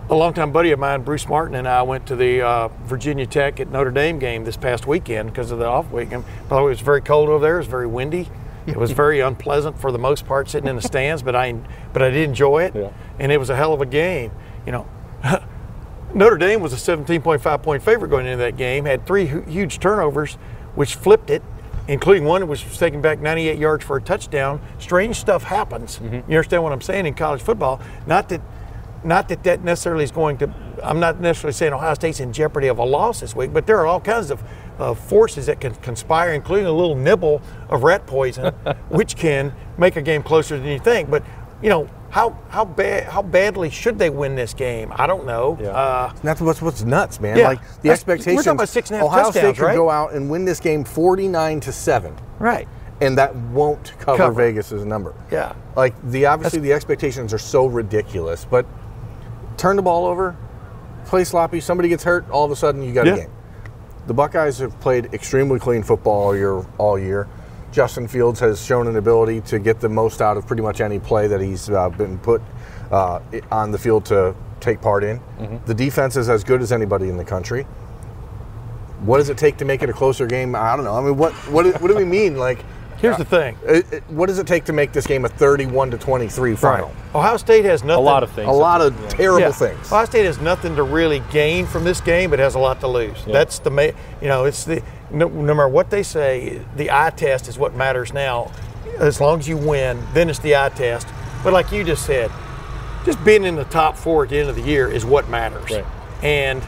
A 0.08 0.14
longtime 0.14 0.50
buddy 0.50 0.72
of 0.72 0.78
mine, 0.80 1.02
Bruce 1.02 1.28
Martin, 1.28 1.54
and 1.54 1.68
I 1.68 1.82
went 1.82 2.06
to 2.06 2.16
the 2.16 2.40
uh, 2.42 2.68
Virginia 2.84 3.26
Tech 3.26 3.60
at 3.60 3.70
Notre 3.70 3.92
Dame 3.92 4.18
game 4.18 4.44
this 4.44 4.56
past 4.56 4.86
weekend 4.86 5.28
because 5.30 5.50
of 5.52 5.58
the 5.60 5.66
off 5.66 5.90
weekend. 5.92 6.24
By 6.48 6.56
the 6.56 6.62
way, 6.62 6.68
it 6.68 6.70
was 6.70 6.80
very 6.80 7.00
cold 7.00 7.28
over 7.28 7.38
there. 7.44 7.56
It 7.56 7.58
was 7.58 7.66
very 7.68 7.86
windy. 7.86 8.28
It 8.66 8.76
was 8.76 8.90
very 8.90 9.20
unpleasant 9.30 9.78
for 9.80 9.92
the 9.92 9.98
most 9.98 10.26
part 10.26 10.48
sitting 10.48 10.68
in 10.68 10.74
the 10.74 10.82
stands, 10.82 11.22
but 11.22 11.36
I 11.36 11.52
but 11.92 12.02
I 12.02 12.10
did 12.10 12.28
enjoy 12.28 12.64
it, 12.64 12.74
Yeah. 12.74 12.90
and 13.20 13.30
it 13.30 13.38
was 13.38 13.50
a 13.50 13.56
hell 13.56 13.72
of 13.72 13.80
a 13.82 13.86
game. 13.86 14.32
You 14.66 14.72
know, 14.72 14.86
Notre 16.14 16.36
Dame 16.36 16.60
was 16.60 16.72
a 16.72 16.76
17.5 16.76 17.62
point 17.62 17.82
favorite 17.82 18.08
going 18.08 18.26
into 18.26 18.38
that 18.38 18.56
game. 18.56 18.84
Had 18.84 19.06
three 19.06 19.26
huge 19.26 19.78
turnovers, 19.78 20.34
which 20.74 20.96
flipped 20.96 21.30
it, 21.30 21.42
including 21.86 22.24
one 22.24 22.40
that 22.40 22.46
was 22.46 22.62
taken 22.78 23.00
back 23.00 23.20
98 23.20 23.58
yards 23.58 23.84
for 23.84 23.96
a 23.96 24.02
touchdown. 24.02 24.60
Strange 24.78 25.16
stuff 25.16 25.44
happens. 25.44 26.00
You 26.02 26.22
understand 26.28 26.62
what 26.62 26.72
I'm 26.72 26.80
saying 26.80 27.06
in 27.06 27.14
college 27.14 27.42
football? 27.42 27.80
Not 28.06 28.28
that, 28.30 28.40
not 29.04 29.28
that 29.28 29.44
that 29.44 29.62
necessarily 29.62 30.04
is 30.04 30.10
going 30.10 30.38
to. 30.38 30.52
I'm 30.82 30.98
not 30.98 31.20
necessarily 31.20 31.52
saying 31.52 31.72
Ohio 31.72 31.94
State's 31.94 32.20
in 32.20 32.32
jeopardy 32.32 32.68
of 32.68 32.78
a 32.78 32.84
loss 32.84 33.20
this 33.20 33.36
week, 33.36 33.52
but 33.52 33.66
there 33.66 33.78
are 33.78 33.86
all 33.86 34.00
kinds 34.00 34.30
of 34.30 34.42
uh, 34.78 34.94
forces 34.94 35.46
that 35.46 35.60
can 35.60 35.74
conspire, 35.76 36.32
including 36.32 36.66
a 36.66 36.72
little 36.72 36.96
nibble 36.96 37.40
of 37.68 37.82
rat 37.82 38.06
poison, 38.06 38.52
which 38.88 39.16
can 39.16 39.52
make 39.78 39.96
a 39.96 40.02
game 40.02 40.22
closer 40.22 40.58
than 40.58 40.68
you 40.68 40.80
think. 40.80 41.08
But 41.08 41.22
you 41.62 41.68
know. 41.68 41.88
How, 42.10 42.36
how 42.48 42.64
bad 42.64 43.04
how 43.04 43.22
badly 43.22 43.70
should 43.70 43.98
they 43.98 44.10
win 44.10 44.34
this 44.34 44.52
game? 44.52 44.92
I 44.96 45.06
don't 45.06 45.26
know. 45.26 45.56
Yeah. 45.60 45.68
Uh, 45.68 46.12
that's 46.24 46.40
what's 46.40 46.60
what's 46.60 46.82
nuts, 46.82 47.20
man. 47.20 47.36
Yeah. 47.38 47.48
Like 47.48 47.60
the 47.82 47.88
That's- 47.90 48.04
we're 48.06 48.16
talking 48.18 48.48
about 48.50 48.68
six 48.68 48.90
and 48.90 48.96
a 48.96 48.98
half 48.98 49.06
Ohio 49.06 49.30
State 49.30 49.40
touchdowns, 49.42 49.58
could 49.58 49.64
right? 49.64 49.76
go 49.76 49.90
out 49.90 50.12
and 50.12 50.28
win 50.28 50.44
this 50.44 50.58
game 50.58 50.82
forty-nine 50.82 51.60
to 51.60 51.72
seven, 51.72 52.16
right. 52.40 52.66
and 53.00 53.16
that 53.16 53.34
won't 53.36 53.96
cover, 54.00 54.18
Cover. 54.18 54.32
Vegas's 54.42 54.84
number. 54.84 55.14
Yeah. 55.30 55.54
Like 55.76 55.94
the 56.10 56.26
obviously 56.26 56.58
the 56.58 56.72
expectations 56.72 57.32
are 57.32 57.38
so 57.38 57.66
ridiculous, 57.66 58.44
but 58.44 58.66
turn 59.56 59.76
the 59.76 59.82
ball 59.82 60.04
over, 60.06 60.36
play 61.04 61.22
sloppy. 61.22 61.60
Somebody 61.60 61.88
gets 61.88 62.02
hurt, 62.02 62.28
all 62.30 62.44
of 62.44 62.50
a 62.50 62.56
sudden 62.56 62.82
you 62.82 62.92
got 62.92 63.06
Yeah. 63.06 63.14
a 63.14 63.16
game. 63.18 63.30
The 64.08 64.14
Buckeyes 64.14 64.58
have 64.58 64.78
played 64.80 65.14
extremely 65.14 65.60
clean 65.60 65.84
football 65.84 66.20
all 66.24 66.36
year. 66.36 66.66
All 66.78 66.98
year. 66.98 67.28
Justin 67.72 68.08
Fields 68.08 68.40
has 68.40 68.64
shown 68.64 68.86
an 68.88 68.96
ability 68.96 69.40
to 69.42 69.58
get 69.58 69.80
the 69.80 69.88
most 69.88 70.20
out 70.20 70.36
of 70.36 70.46
pretty 70.46 70.62
much 70.62 70.80
any 70.80 70.98
play 70.98 71.26
that 71.28 71.40
he's 71.40 71.70
uh, 71.70 71.88
been 71.90 72.18
put 72.18 72.42
uh, 72.90 73.20
on 73.52 73.70
the 73.70 73.78
field 73.78 74.04
to 74.06 74.34
take 74.58 74.80
part 74.80 75.04
in. 75.04 75.20
The 75.66 75.74
defense 75.74 76.16
is 76.16 76.28
as 76.28 76.42
good 76.44 76.60
as 76.62 76.72
anybody 76.72 77.08
in 77.08 77.16
the 77.16 77.24
country. 77.24 77.62
What 79.00 79.18
does 79.18 79.30
it 79.30 79.38
take 79.38 79.56
to 79.58 79.64
make 79.64 79.82
it 79.82 79.88
a 79.88 79.92
closer 79.92 80.26
game? 80.26 80.54
I 80.54 80.76
don't 80.76 80.84
know. 80.84 80.94
I 80.94 81.00
mean, 81.00 81.16
what 81.16 81.32
what, 81.48 81.80
what 81.80 81.88
do 81.88 81.96
we 81.96 82.04
mean? 82.04 82.36
Like, 82.36 82.64
Here's 83.00 83.16
the 83.16 83.24
thing. 83.24 83.56
it, 83.64 83.92
it- 83.92 84.02
what 84.08 84.26
does 84.26 84.38
it 84.38 84.46
take 84.46 84.64
to 84.64 84.72
make 84.72 84.92
this 84.92 85.06
game 85.06 85.24
a 85.24 85.28
31 85.28 85.90
to 85.92 85.98
23 85.98 86.54
final? 86.56 86.92
Ohio 87.14 87.36
State 87.36 87.64
has 87.64 87.82
nothing. 87.82 88.02
A 88.02 88.06
lot 88.06 88.22
of 88.22 88.30
things. 88.32 88.48
A 88.48 88.52
lot 88.52 88.80
of 88.80 88.94
terrible 89.08 89.40
Yeah. 89.40 89.52
things. 89.52 89.86
Ohio 89.92 90.04
State 90.06 90.24
has 90.26 90.38
nothing 90.40 90.76
to 90.76 90.82
really 90.82 91.22
gain 91.32 91.66
from 91.66 91.84
this 91.84 92.00
game, 92.00 92.30
but 92.30 92.38
has 92.38 92.54
a 92.54 92.58
lot 92.58 92.80
to 92.80 92.86
lose. 92.88 93.24
That's 93.26 93.58
the 93.58 93.70
ma- 93.70 93.82
you 94.20 94.28
know 94.28 94.44
it's 94.44 94.64
the 94.64 94.82
no, 95.10 95.26
no 95.28 95.54
matter 95.54 95.68
what 95.68 95.90
they 95.90 96.02
say, 96.04 96.60
the 96.76 96.90
eye 96.90 97.10
test 97.10 97.48
is 97.48 97.58
what 97.58 97.74
matters 97.74 98.12
now. 98.12 98.52
As 98.98 99.20
long 99.20 99.38
as 99.40 99.48
you 99.48 99.56
win, 99.56 100.00
then 100.14 100.28
it's 100.30 100.38
the 100.38 100.54
eye 100.56 100.68
test. 100.68 101.08
But 101.42 101.52
like 101.52 101.72
you 101.72 101.82
just 101.84 102.04
said, 102.06 102.30
just 103.04 103.22
being 103.24 103.44
in 103.44 103.56
the 103.56 103.64
top 103.64 103.96
four 103.96 104.24
at 104.24 104.28
the 104.30 104.38
end 104.38 104.50
of 104.50 104.56
the 104.56 104.62
year 104.62 104.88
is 104.88 105.04
what 105.06 105.28
matters. 105.28 105.70
Right. 105.70 105.84
And 106.22 106.62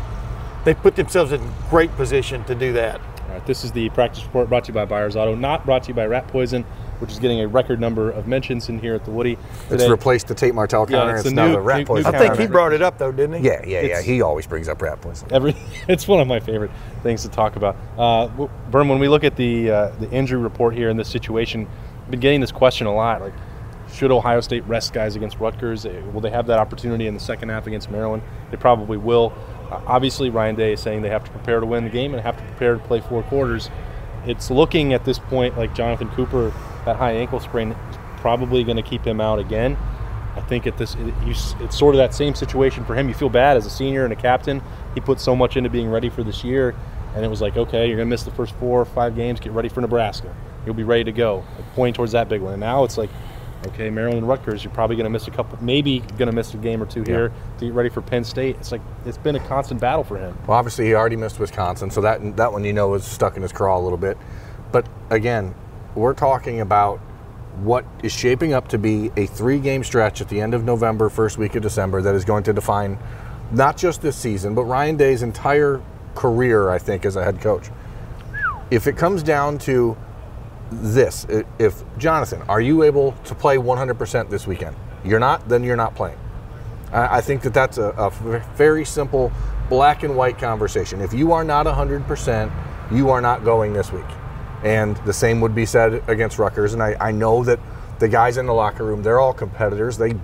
they 0.64 0.73
put 0.75 0.96
themselves 0.96 1.31
in 1.31 1.40
great 1.70 1.94
position 1.96 2.43
to 2.44 2.55
do 2.55 2.73
that. 2.73 3.00
All 3.32 3.38
right, 3.38 3.46
this 3.46 3.64
is 3.64 3.73
the 3.73 3.88
practice 3.90 4.23
report 4.25 4.50
brought 4.50 4.64
to 4.64 4.69
you 4.69 4.75
by 4.75 4.84
Byers 4.84 5.17
Auto, 5.17 5.34
not 5.34 5.64
brought 5.64 5.84
to 5.84 5.88
you 5.88 5.94
by 5.94 6.05
Rat 6.05 6.29
Poison, 6.29 6.64
which 6.99 7.12
is 7.12 7.19
getting 7.19 7.40
a 7.40 7.49
record 7.49 7.81
number 7.81 8.11
of 8.11 8.26
mentions 8.26 8.69
in 8.69 8.79
here 8.79 8.94
at 8.94 9.06
the 9.06 9.11
Woody. 9.11 9.38
It's 9.70 9.88
replaced 9.88 10.26
the 10.29 10.34
Tate 10.34 10.55
Martell 10.55 10.84
Yeah, 10.87 10.99
counter. 10.99 11.12
it's 11.17 11.20
it's 11.20 11.31
the 11.31 11.34
now 11.34 11.46
new- 11.46 11.52
the 11.55 11.61
rat 11.62 11.79
new- 11.79 11.84
poison. 11.87 12.12
new 12.12 12.19
I 12.19 12.20
think 12.20 12.38
he 12.38 12.46
brought 12.46 12.75
it 12.75 12.82
up 12.82 12.99
though, 12.99 13.11
didn't 13.11 13.40
he? 13.40 13.46
Yeah, 13.49 13.64
yeah, 13.67 13.81
yeah. 13.81 14.02
He 14.02 14.20
always 14.20 14.46
brings 14.46 14.69
up 14.69 14.82
rat 14.82 15.00
poison. 15.00 15.29
Every 15.32 15.56
it's 15.88 16.06
one 16.06 16.20
of 16.20 16.26
my 16.29 16.40
favorite 16.40 16.73
things 17.02 17.23
to 17.23 17.31
talk 17.31 17.56
about. 17.56 17.75
Uh, 17.96 18.29
Berm, 18.70 18.90
when 18.90 18.99
we 18.99 19.08
look 19.08 19.25
at 19.25 19.37
the 19.37 19.70
uh, 19.70 19.88
the 19.99 20.11
injury 20.11 20.38
report 20.38 20.75
here 20.75 20.90
in 20.90 20.99
this 20.99 21.08
situation, 21.08 21.67
I've 22.05 22.11
been 22.11 22.20
getting 22.20 22.43
this 22.43 22.52
question 22.52 22.87
a 22.87 22.94
lot. 22.94 23.23
Like, 23.23 23.32
should 23.94 24.11
Ohio 24.11 24.43
State 24.43 24.62
rest 24.67 24.93
guys 24.93 25.17
against 25.17 25.40
Rutgers? 25.40 25.87
Uh, 25.87 26.02
Will 26.12 26.20
they 26.20 26.29
have 26.31 26.46
that 26.49 26.58
opportunity 26.58 27.06
in 27.06 27.14
the 27.14 27.20
second 27.20 27.49
half 27.49 27.67
against 27.67 27.90
Maryland? 27.90 28.23
They 28.50 28.58
probably 28.58 28.99
will. 28.99 29.32
Obviously, 29.87 30.31
Ryan 30.31 30.55
Day 30.55 30.73
is 30.73 30.81
saying 30.81 31.03
they 31.03 31.09
have 31.09 31.25
to 31.25 31.31
prepare 31.31 31.61
to 31.61 31.67
win 31.67 31.85
the 31.85 31.91
game 31.91 32.15
and 32.15 32.23
have 32.23 32.37
to 32.37 32.45
prepare 32.45 32.75
to 32.75 32.81
play 32.81 33.01
four 33.01 33.23
quarters. 33.25 33.71
It's 34.27 34.51
looking 34.51 34.93
at 34.93 35.05
this 35.05 35.19
point 35.19 35.57
like 35.57 35.75
Jonathan 35.75 36.09
Cooper, 36.11 36.53
that 36.85 36.97
high 36.97 37.13
ankle 37.13 37.41
sprain, 37.41 37.73
is 37.73 37.97
probably 38.19 38.65
going 38.65 38.77
to 38.77 38.83
keep 38.83 39.05
him 39.05 39.21
out 39.21 39.39
again. 39.39 39.77
I 40.35 40.41
think 40.41 40.67
at 40.67 40.79
this, 40.79 40.95
it, 40.95 41.15
you, 41.27 41.35
it's 41.61 41.79
sort 41.79 41.95
of 41.95 41.99
that 41.99 42.15
same 42.15 42.35
situation 42.35 42.85
for 42.85 42.95
him. 42.95 43.09
You 43.09 43.15
feel 43.15 43.29
bad 43.29 43.57
as 43.57 43.67
a 43.67 43.71
senior 43.71 44.05
and 44.05 44.13
a 44.13 44.17
captain. 44.17 44.63
He 44.95 45.01
put 45.01 45.21
so 45.21 45.37
much 45.37 45.57
into 45.57 45.69
being 45.69 45.91
ready 45.91 46.09
for 46.09 46.23
this 46.23 46.43
year, 46.43 46.75
and 47.15 47.25
it 47.25 47.29
was 47.29 47.41
like, 47.41 47.57
okay, 47.57 47.87
you're 47.87 47.97
gonna 47.97 48.09
miss 48.09 48.23
the 48.23 48.31
first 48.31 48.55
four 48.55 48.81
or 48.81 48.85
five 48.85 49.15
games. 49.15 49.41
Get 49.41 49.53
ready 49.53 49.69
for 49.69 49.81
Nebraska. 49.81 50.35
You'll 50.65 50.75
be 50.75 50.85
ready 50.85 51.05
to 51.05 51.13
go. 51.13 51.44
Like, 51.56 51.75
pointing 51.75 51.94
towards 51.94 52.13
that 52.13 52.29
big 52.29 52.41
one. 52.41 52.55
And 52.55 52.61
now 52.61 52.85
it's 52.85 52.96
like, 52.96 53.11
okay, 53.67 53.91
Maryland 53.91 54.27
Rutgers. 54.27 54.65
You're 54.65 54.73
probably 54.73 54.97
gonna 54.97 55.11
miss 55.11 55.29
a 55.29 55.31
couple, 55.31 55.63
maybe 55.63 56.01
gonna 56.19 56.33
miss 56.33 56.55
a 56.55 56.57
game 56.57 56.83
or 56.83 56.87
two 56.87 57.03
here 57.03 57.33
to 57.59 57.65
get 57.65 57.75
ready 57.75 57.89
for 57.89 58.03
Penn 58.03 58.25
State. 58.25 58.57
It's 58.57 58.73
like 58.73 58.83
it's 59.07 59.19
been 59.19 59.37
a 59.37 59.41
constant 59.49 59.81
battle 59.81 60.05
for 60.05 60.17
him. 60.19 60.37
Well, 60.47 60.57
obviously 60.57 60.87
he 60.87 60.95
already 60.95 61.17
missed 61.17 61.39
Wisconsin, 61.39 61.91
so 61.91 62.01
that 62.01 62.37
that 62.37 62.53
one 62.53 62.65
you 62.65 62.73
know 62.73 62.95
is 62.95 63.05
stuck 63.05 63.37
in 63.37 63.43
his 63.43 63.53
craw 63.53 63.79
a 63.79 63.81
little 63.81 63.99
bit. 63.99 64.17
But 64.71 64.87
again, 65.11 65.55
we're 65.95 66.15
talking 66.15 66.61
about 66.61 66.99
what 67.61 67.85
is 68.03 68.13
shaping 68.13 68.53
up 68.55 68.69
to 68.69 68.79
be 68.79 69.11
a 69.17 69.27
three-game 69.27 69.85
stretch 69.85 70.21
at 70.21 70.29
the 70.29 70.41
end 70.41 70.55
of 70.55 70.65
November, 70.65 71.09
first 71.11 71.37
week 71.37 71.55
of 71.55 71.63
December, 71.63 72.01
that 72.03 72.15
is 72.15 72.25
going 72.25 72.43
to 72.45 72.53
define 72.53 72.99
not 73.51 73.77
just 73.77 74.01
this 74.01 74.17
season, 74.17 74.55
but 74.55 74.65
Ryan 74.65 74.97
Day's 74.97 75.23
entire 75.23 75.83
career, 76.15 76.71
I 76.71 76.79
think, 76.79 77.05
as 77.05 77.17
a 77.17 77.23
head 77.23 77.41
coach. 77.41 77.69
If 78.71 78.87
it 78.87 78.97
comes 78.97 79.23
down 79.23 79.59
to 79.59 79.97
this, 80.72 81.26
if 81.58 81.82
Jonathan, 81.98 82.43
are 82.48 82.60
you 82.60 82.82
able 82.82 83.12
to 83.24 83.34
play 83.34 83.56
100% 83.56 84.31
this 84.31 84.46
weekend? 84.46 84.76
You're 85.05 85.20
not, 85.20 85.48
then 85.48 85.64
you're 85.64 85.76
not 85.76 85.94
playing. 85.94 86.19
I 86.93 87.19
I 87.19 87.20
think 87.20 87.43
that 87.43 87.55
that's 87.55 87.79
a 87.79 88.10
very 88.56 88.84
simple 88.84 89.32
black 89.69 90.02
and 90.02 90.17
white 90.17 90.38
conversation. 90.38 91.00
If 91.00 91.12
you 91.12 91.32
are 91.32 91.44
not 91.44 91.67
100%, 91.67 92.52
you 92.93 93.10
are 93.10 93.20
not 93.20 93.44
going 93.44 93.72
this 93.72 93.93
week. 93.93 94.05
And 94.62 94.96
the 94.98 95.12
same 95.12 95.41
would 95.41 95.55
be 95.55 95.67
said 95.67 96.08
against 96.08 96.38
Rutgers. 96.38 96.74
And 96.74 96.82
I, 96.82 96.96
I 97.00 97.10
know 97.10 97.43
that 97.44 97.58
the 97.98 98.08
guys 98.08 98.36
in 98.36 98.46
the 98.46 98.52
locker 98.52 98.84
room, 98.84 99.02
they're 99.02 99.19
all 99.19 99.32
competitors. 99.32 99.96
They 99.96 100.14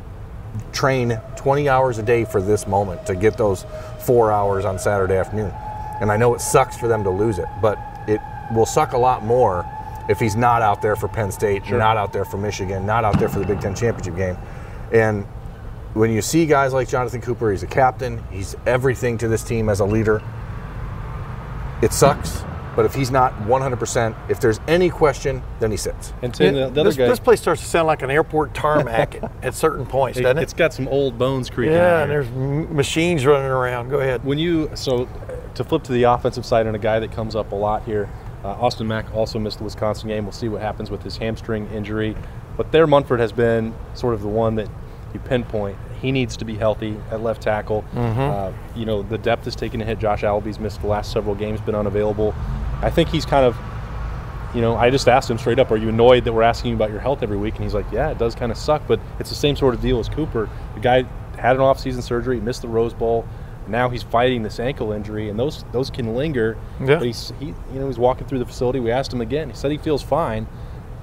train 0.73 1.21
20 1.37 1.69
hours 1.69 1.99
a 1.99 2.03
day 2.03 2.25
for 2.25 2.41
this 2.41 2.67
moment 2.67 3.07
to 3.07 3.15
get 3.15 3.37
those 3.37 3.65
four 4.01 4.31
hours 4.31 4.65
on 4.65 4.79
Saturday 4.79 5.17
afternoon. 5.17 5.53
And 6.01 6.13
I 6.13 6.17
know 6.17 6.35
it 6.35 6.41
sucks 6.41 6.77
for 6.77 6.89
them 6.89 7.03
to 7.05 7.11
lose 7.11 7.39
it, 7.39 7.47
but 7.61 7.79
it 8.07 8.21
will 8.55 8.67
suck 8.67 8.93
a 8.93 8.99
lot 8.99 9.25
more 9.25 9.67
if 10.09 10.19
he's 10.19 10.37
not 10.37 10.63
out 10.63 10.81
there 10.81 10.97
for 10.97 11.09
Penn 11.09 11.31
State, 11.31 11.71
not 11.71 11.97
out 11.97 12.13
there 12.13 12.25
for 12.25 12.39
Michigan, 12.39 12.87
not 12.87 13.05
out 13.05 13.19
there 13.19 13.29
for 13.29 13.39
the 13.39 13.47
Big 13.47 13.61
Ten 13.61 13.75
championship 13.75 14.17
game. 14.17 14.39
And 14.93 15.25
when 15.95 16.11
you 16.11 16.23
see 16.23 16.47
guys 16.47 16.73
like 16.73 16.89
Jonathan 16.89 17.21
Cooper, 17.21 17.51
he's 17.51 17.63
a 17.63 17.67
captain, 17.67 18.23
he's 18.31 18.57
everything 18.67 19.19
to 19.19 19.29
this 19.29 19.43
team 19.43 19.69
as 19.69 19.81
a 19.81 19.85
leader. 19.85 20.23
It 21.83 21.93
sucks, 21.93 22.43
But 22.75 22.87
if 22.87 22.95
he's 22.95 23.11
not 23.11 23.33
100%, 23.43 24.31
if 24.31 24.41
there's 24.41 24.61
any 24.67 24.91
question, 24.91 25.43
then 25.61 25.71
he 25.71 25.77
sits. 25.77 26.13
And 26.23 26.35
Tim, 26.35 26.55
the, 26.55 26.61
the 26.71 26.81
other 26.81 26.85
this, 26.85 26.97
guy, 26.97 27.07
this 27.07 27.21
place 27.21 27.41
starts 27.41 27.61
to 27.61 27.69
sound 27.69 27.87
like 27.87 28.03
an 28.03 28.11
airport 28.11 28.55
tarmac 28.55 29.17
at, 29.23 29.33
at 29.43 29.55
certain 29.55 29.87
points, 29.87 30.19
it, 30.19 30.23
doesn't 30.23 30.39
it? 30.39 30.43
It's 30.43 30.55
got 30.55 30.73
some 30.73 30.89
old 30.89 31.19
bones 31.19 31.51
creaking. 31.51 31.75
yeah, 31.75 32.03
and 32.03 32.11
here. 32.11 32.23
there's 32.23 32.35
m- 32.35 32.75
machines 32.75 33.27
running 33.27 33.51
around. 33.51 33.91
Go 33.91 34.01
ahead. 34.01 34.25
when 34.25 34.39
you 34.39 34.71
so 34.75 35.09
to 35.55 35.65
flip 35.65 35.83
to 35.85 35.93
the 35.93 36.05
offensive 36.05 36.47
side 36.47 36.67
and 36.67 36.75
a 36.75 36.79
guy 36.79 36.99
that 37.01 37.13
comes 37.13 37.35
up 37.37 37.53
a 37.53 37.57
lot 37.57 37.85
here 37.85 38.09
uh, 38.45 38.49
austin 38.49 38.87
mack 38.87 39.13
also 39.15 39.39
missed 39.39 39.59
the 39.59 39.65
wisconsin 39.65 40.09
game. 40.09 40.25
We'll 40.25 40.33
see 40.33 40.49
what 40.49 40.61
happens 40.63 40.91
with 40.91 41.03
his 41.03 41.17
hamstring 41.17 41.67
injury. 41.71 42.17
But 42.57 42.73
there 42.73 42.87
munford 42.87 43.21
has 43.21 43.33
been 43.33 43.75
sort 43.95 44.15
of 44.15 44.23
the 44.23 44.29
one 44.29 44.57
that 44.57 44.69
you 45.15 45.21
pinpoint. 45.21 45.77
He 46.01 46.13
needs 46.13 46.37
to 46.37 46.45
be 46.45 46.57
healthy 46.57 46.97
at 47.11 47.21
left 47.21 47.43
tackle. 47.43 47.85
Uh, 48.31 48.53
you 48.77 48.85
know 48.85 49.03
the 49.03 49.19
depth 49.19 49.47
is 49.47 49.57
taking 49.57 49.81
a 49.81 49.85
hit. 49.85 49.99
Josh 49.99 50.23
Alabi's 50.23 50.59
missed 50.59 50.81
the 50.81 50.87
last 50.87 51.13
several 51.13 51.35
games 51.35 51.61
been 51.61 51.75
unavailable. 51.75 52.35
I 52.83 52.91
think 52.91 53.09
he's 53.09 53.27
kind 53.27 53.45
of 53.45 53.57
you 54.55 54.63
know, 54.63 54.77
I 54.77 54.89
just 54.89 55.09
asked 55.09 55.31
him 55.31 55.37
straight 55.39 55.59
up, 55.59 55.71
"Are 55.71 55.77
you 55.77 55.91
annoyed 55.91 56.25
that 56.25 56.33
we're 56.33 56.43
asking 56.43 56.71
you 56.71 56.77
about 56.77 56.91
your 56.91 57.01
health 57.01 57.23
every 57.23 57.37
week?" 57.37 57.55
And 57.57 57.65
he's 57.65 57.75
like, 57.75 57.85
"Yeah, 57.93 58.11
it 58.11 58.19
does 58.19 58.35
kind 58.35 58.51
of 58.51 58.57
suck, 58.57 58.83
but 58.89 58.99
it's 59.19 59.29
the 59.29 59.37
same 59.37 59.57
sort 59.57 59.75
of 59.75 59.83
deal 59.83 59.99
as 59.99 60.09
Cooper. 60.09 60.49
The 60.75 60.81
guy 60.81 61.05
had 61.37 61.57
an 61.57 61.63
off-season 61.63 62.03
surgery, 62.03 62.41
missed 62.41 62.63
the 62.63 62.69
Rose 62.69 62.95
Bowl, 62.95 63.27
now 63.69 63.89
he's 63.89 64.03
fighting 64.03 64.43
this 64.43 64.59
ankle 64.61 64.93
injury, 64.93 65.29
and 65.29 65.39
those 65.39 65.65
those 65.73 65.91
can 65.91 66.15
linger. 66.15 66.57
Yeah. 66.81 66.97
But 66.99 67.03
he's 67.07 67.33
he, 67.39 67.47
you 67.47 67.81
know, 67.81 67.87
he's 67.87 67.99
walking 67.99 68.27
through 68.27 68.39
the 68.41 68.47
facility. 68.47 68.81
We 68.81 68.91
asked 68.91 69.13
him 69.13 69.21
again. 69.21 69.51
He 69.51 69.57
said 69.57 69.71
he 69.71 69.79
feels 69.79 70.03
fine, 70.03 70.47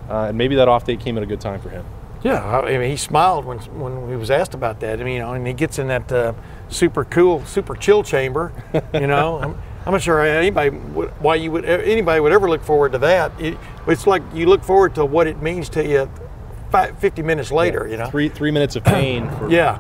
uh, 0.10 0.28
and 0.30 0.38
maybe 0.38 0.56
that 0.56 0.68
off 0.68 0.86
day 0.86 0.98
came 0.98 1.18
at 1.18 1.24
a 1.24 1.28
good 1.28 1.42
time 1.42 1.62
for 1.62 1.70
him. 1.70 1.86
Yeah, 2.24 2.60
I 2.62 2.78
mean, 2.80 2.90
he 2.90 2.98
smiled 2.98 3.46
when 3.46 3.60
when 3.80 4.10
he 4.10 4.16
was 4.16 4.32
asked 4.32 4.56
about 4.56 4.80
that. 4.80 5.00
I 5.00 5.04
mean, 5.04 5.14
you 5.16 5.20
know, 5.20 5.34
and 5.34 5.46
he 5.46 5.54
gets 5.54 5.78
in 5.78 5.88
that 5.90 6.12
uh, 6.12 6.34
super 6.70 7.06
cool, 7.06 7.46
super 7.46 7.76
chill 7.76 8.04
chamber. 8.04 8.52
You 8.94 9.08
know, 9.08 9.38
I'm, 9.38 9.62
I'm 9.86 9.92
not 9.92 10.02
sure 10.02 10.26
anybody 10.26 10.72
would, 10.72 11.10
why 11.22 11.36
you 11.36 11.52
would 11.52 11.66
anybody 11.66 12.20
would 12.20 12.32
ever 12.32 12.50
look 12.50 12.64
forward 12.64 12.94
to 12.94 12.98
that. 13.00 13.32
It, 13.40 13.58
it's 13.86 14.08
like 14.08 14.24
you 14.34 14.48
look 14.48 14.64
forward 14.64 14.96
to 14.96 15.06
what 15.06 15.28
it 15.28 15.42
means 15.42 15.70
to 15.70 15.88
you, 15.88 16.10
five, 16.72 16.98
50 16.98 17.22
minutes 17.22 17.52
later. 17.52 17.88
You 17.88 17.98
know, 17.98 18.10
Three 18.10 18.30
three 18.30 18.50
minutes 18.52 18.76
of 18.76 18.84
pain. 18.84 19.30
For, 19.38 19.52
yeah, 19.52 19.78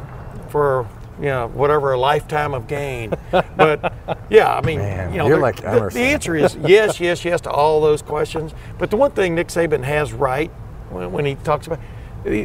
for 0.49 0.87
you 1.19 1.25
know 1.25 1.47
whatever 1.47 1.93
a 1.93 1.99
lifetime 1.99 2.53
of 2.53 2.67
gain. 2.67 3.13
But 3.31 3.93
yeah, 4.29 4.55
I 4.55 4.61
mean, 4.61 4.79
Man, 4.79 5.11
you 5.11 5.17
know, 5.19 5.27
you're 5.27 5.37
the- 5.37 5.41
like 5.41 5.57
the, 5.61 5.89
the 5.93 5.99
answer 6.01 6.35
is 6.35 6.55
yes, 6.65 6.99
yes, 6.99 7.23
yes 7.25 7.41
to 7.41 7.49
all 7.51 7.81
those 7.81 8.01
questions. 8.01 8.53
But 8.77 8.89
the 8.91 8.97
one 8.97 9.11
thing 9.11 9.35
Nick 9.35 9.47
Saban 9.47 9.83
has 9.83 10.13
right 10.13 10.49
when, 10.89 11.11
when 11.11 11.25
he 11.25 11.35
talks 11.35 11.67
about. 11.67 11.79
He, 12.23 12.43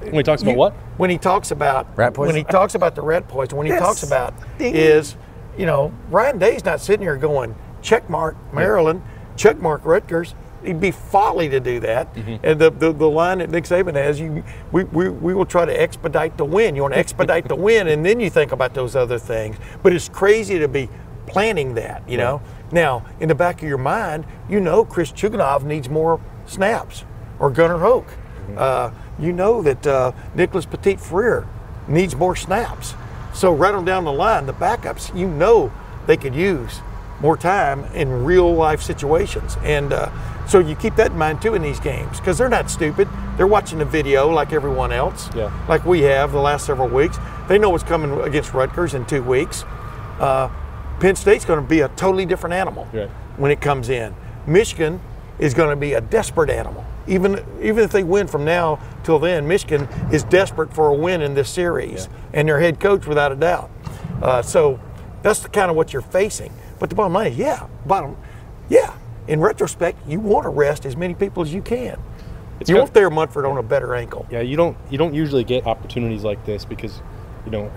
When 0.00 0.14
he 0.14 0.22
talks 0.24 0.42
about 0.42 0.52
you- 0.52 0.58
what? 0.58 0.72
When 0.96 1.10
he 1.10 1.18
talks 1.18 1.50
about 1.52 1.86
Rat 1.96 2.12
poison? 2.14 2.34
When 2.34 2.36
he 2.36 2.50
talks 2.50 2.74
about 2.74 2.94
the 2.94 3.02
rat 3.02 3.28
poison, 3.28 3.56
when 3.56 3.66
he 3.66 3.72
Yes. 3.72 3.80
talks 3.80 4.02
about 4.02 4.34
Ding. 4.58 4.74
is, 4.74 5.16
you 5.56 5.64
know, 5.66 5.92
Ryan 6.10 6.38
Day's 6.38 6.64
not 6.64 6.80
sitting 6.80 7.02
here 7.02 7.16
going 7.16 7.54
check 7.82 8.08
mark 8.10 8.36
Maryland, 8.52 9.02
check 9.36 9.60
mark 9.60 9.84
Rutgers. 9.84 10.34
It'd 10.62 10.80
be 10.80 10.90
folly 10.90 11.48
to 11.48 11.60
do 11.60 11.80
that. 11.80 12.14
Mm-hmm. 12.14 12.44
And 12.44 12.60
the, 12.60 12.70
the 12.70 12.92
the 12.92 13.08
line 13.08 13.38
that 13.38 13.50
Nick 13.50 13.64
Saban 13.64 13.94
has, 13.94 14.20
you 14.20 14.44
we, 14.70 14.84
we, 14.84 15.08
we 15.08 15.34
will 15.34 15.46
try 15.46 15.64
to 15.64 15.80
expedite 15.80 16.36
the 16.36 16.44
win. 16.44 16.76
You 16.76 16.82
want 16.82 16.94
to 16.94 17.00
expedite 17.00 17.48
the 17.48 17.56
win, 17.56 17.88
and 17.88 18.04
then 18.04 18.20
you 18.20 18.30
think 18.30 18.52
about 18.52 18.74
those 18.74 18.94
other 18.96 19.18
things. 19.18 19.56
But 19.82 19.92
it's 19.92 20.08
crazy 20.08 20.58
to 20.58 20.68
be 20.68 20.88
planning 21.26 21.74
that, 21.74 22.08
you 22.08 22.16
know. 22.16 22.42
Now, 22.70 23.04
in 23.20 23.28
the 23.28 23.34
back 23.34 23.62
of 23.62 23.68
your 23.68 23.78
mind, 23.78 24.24
you 24.48 24.60
know 24.60 24.84
Chris 24.84 25.12
Chugunov 25.12 25.62
needs 25.62 25.88
more 25.88 26.20
snaps, 26.46 27.04
or 27.38 27.50
Gunnar 27.50 27.78
Hoak. 27.78 28.06
Uh, 28.56 28.90
you 29.18 29.32
know 29.32 29.62
that 29.62 29.86
uh, 29.86 30.12
Nicholas 30.34 30.66
Petit 30.66 30.96
Frere 30.96 31.46
needs 31.88 32.14
more 32.16 32.36
snaps. 32.36 32.94
So 33.34 33.52
right 33.52 33.74
on 33.74 33.84
down 33.84 34.04
the 34.04 34.12
line, 34.12 34.46
the 34.46 34.52
backups, 34.52 35.16
you 35.16 35.26
know 35.26 35.72
they 36.06 36.16
could 36.16 36.34
use 36.34 36.80
more 37.22 37.36
time 37.36 37.84
in 37.94 38.24
real 38.24 38.52
life 38.54 38.82
situations. 38.82 39.56
And 39.62 39.92
uh, 39.92 40.10
so 40.46 40.58
you 40.58 40.74
keep 40.74 40.96
that 40.96 41.12
in 41.12 41.18
mind 41.18 41.40
too 41.40 41.54
in 41.54 41.62
these 41.62 41.80
games 41.80 42.18
because 42.18 42.36
they're 42.36 42.48
not 42.48 42.68
stupid. 42.68 43.08
They're 43.36 43.46
watching 43.46 43.78
the 43.78 43.84
video 43.84 44.28
like 44.28 44.52
everyone 44.52 44.92
else, 44.92 45.30
Yeah. 45.34 45.50
like 45.68 45.86
we 45.86 46.02
have 46.02 46.32
the 46.32 46.40
last 46.40 46.66
several 46.66 46.88
weeks. 46.88 47.16
They 47.48 47.58
know 47.58 47.70
what's 47.70 47.84
coming 47.84 48.20
against 48.20 48.52
Rutgers 48.52 48.92
in 48.94 49.06
two 49.06 49.22
weeks. 49.22 49.64
Uh, 50.18 50.48
Penn 51.00 51.16
State's 51.16 51.44
going 51.44 51.60
to 51.60 51.66
be 51.66 51.80
a 51.80 51.88
totally 51.90 52.26
different 52.26 52.54
animal 52.54 52.86
Right. 52.92 53.08
when 53.36 53.50
it 53.52 53.60
comes 53.60 53.88
in. 53.88 54.14
Michigan 54.46 55.00
is 55.38 55.54
going 55.54 55.70
to 55.70 55.76
be 55.76 55.94
a 55.94 56.00
desperate 56.00 56.50
animal. 56.50 56.84
Even 57.06 57.42
even 57.60 57.82
if 57.82 57.90
they 57.90 58.04
win 58.04 58.26
from 58.28 58.44
now 58.44 58.78
till 59.02 59.18
then, 59.18 59.48
Michigan 59.48 59.88
is 60.12 60.22
desperate 60.24 60.72
for 60.72 60.88
a 60.88 60.94
win 60.94 61.20
in 61.20 61.34
this 61.34 61.48
series, 61.50 62.08
and 62.32 62.48
their 62.48 62.60
head 62.60 62.78
coach 62.78 63.06
without 63.06 63.32
a 63.32 63.34
doubt. 63.36 63.70
Uh, 64.20 64.40
so 64.42 64.78
that's 65.22 65.40
the 65.40 65.48
kind 65.48 65.68
of 65.70 65.76
what 65.76 65.92
you're 65.92 66.02
facing. 66.02 66.52
But 66.82 66.90
the 66.90 66.96
bottom 66.96 67.12
line 67.12 67.30
is, 67.30 67.38
yeah, 67.38 67.68
bottom, 67.86 68.16
yeah. 68.68 68.92
In 69.28 69.38
retrospect, 69.38 70.04
you 70.08 70.18
want 70.18 70.46
to 70.46 70.48
rest 70.48 70.84
as 70.84 70.96
many 70.96 71.14
people 71.14 71.44
as 71.44 71.54
you 71.54 71.62
can. 71.62 71.96
It's 72.58 72.68
you 72.68 72.76
want 72.76 72.92
Thayer 72.92 73.08
Munford 73.08 73.46
on 73.46 73.56
a 73.56 73.62
better 73.62 73.94
ankle. 73.94 74.26
Yeah, 74.32 74.40
you 74.40 74.56
don't 74.56 74.76
you 74.90 74.98
don't 74.98 75.14
usually 75.14 75.44
get 75.44 75.64
opportunities 75.64 76.24
like 76.24 76.44
this 76.44 76.64
because, 76.64 77.00
you 77.44 77.52
know, 77.52 77.70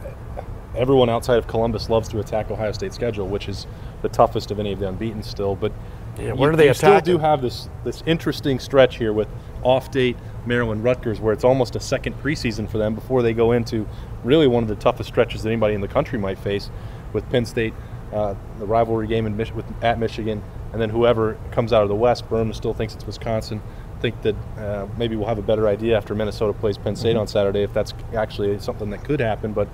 everyone 0.75 1.11
outside 1.11 1.37
of 1.37 1.45
Columbus 1.45 1.87
loves 1.87 2.07
to 2.09 2.19
attack 2.19 2.49
Ohio 2.49 2.71
State's 2.71 2.95
schedule, 2.95 3.27
which 3.27 3.47
is 3.47 3.67
the 4.01 4.09
toughest 4.09 4.49
of 4.49 4.59
any 4.59 4.73
of 4.73 4.79
the 4.79 4.87
unbeaten 4.87 5.21
still. 5.21 5.55
But 5.55 5.71
Yeah, 6.17 6.29
you, 6.29 6.35
where 6.35 6.49
do 6.49 6.57
they 6.57 6.69
you 6.69 6.73
still 6.73 6.99
do 6.99 7.19
have 7.19 7.43
this 7.43 7.69
this 7.83 8.01
interesting 8.07 8.57
stretch 8.57 8.97
here 8.97 9.13
with 9.13 9.27
off 9.61 9.91
date 9.91 10.17
Maryland 10.47 10.83
Rutgers, 10.83 11.19
where 11.19 11.31
it's 11.31 11.43
almost 11.43 11.75
a 11.75 11.79
second 11.79 12.15
preseason 12.23 12.67
for 12.67 12.79
them 12.79 12.95
before 12.95 13.21
they 13.21 13.33
go 13.33 13.51
into 13.51 13.87
really 14.23 14.47
one 14.47 14.63
of 14.63 14.69
the 14.69 14.75
toughest 14.75 15.09
stretches 15.09 15.43
that 15.43 15.49
anybody 15.49 15.75
in 15.75 15.81
the 15.81 15.87
country 15.87 16.17
might 16.17 16.39
face 16.39 16.71
with 17.13 17.29
Penn 17.29 17.45
State, 17.45 17.75
uh, 18.13 18.35
the 18.59 18.65
rivalry 18.65 19.07
game 19.07 19.25
in 19.25 19.35
Mich- 19.35 19.53
with, 19.53 19.65
at 19.83 19.99
Michigan, 19.99 20.41
and 20.71 20.81
then 20.81 20.89
whoever 20.89 21.37
comes 21.51 21.73
out 21.73 21.83
of 21.83 21.89
the 21.89 21.95
West. 21.95 22.27
Berman 22.29 22.53
still 22.53 22.73
thinks 22.73 22.93
it's 22.93 23.05
Wisconsin. 23.05 23.61
Think 24.01 24.21
that 24.23 24.35
uh, 24.57 24.87
maybe 24.97 25.15
we'll 25.15 25.27
have 25.27 25.37
a 25.37 25.43
better 25.43 25.67
idea 25.67 25.97
after 25.97 26.13
Minnesota 26.13 26.53
plays 26.53 26.77
Penn 26.77 26.93
Mm-hmm. 26.93 26.99
State 26.99 27.15
on 27.15 27.27
Saturday 27.27 27.63
if 27.63 27.73
that's 27.73 27.93
actually 28.13 28.59
something 28.59 28.89
that 28.89 29.03
could 29.03 29.19
happen. 29.19 29.53
But 29.53 29.67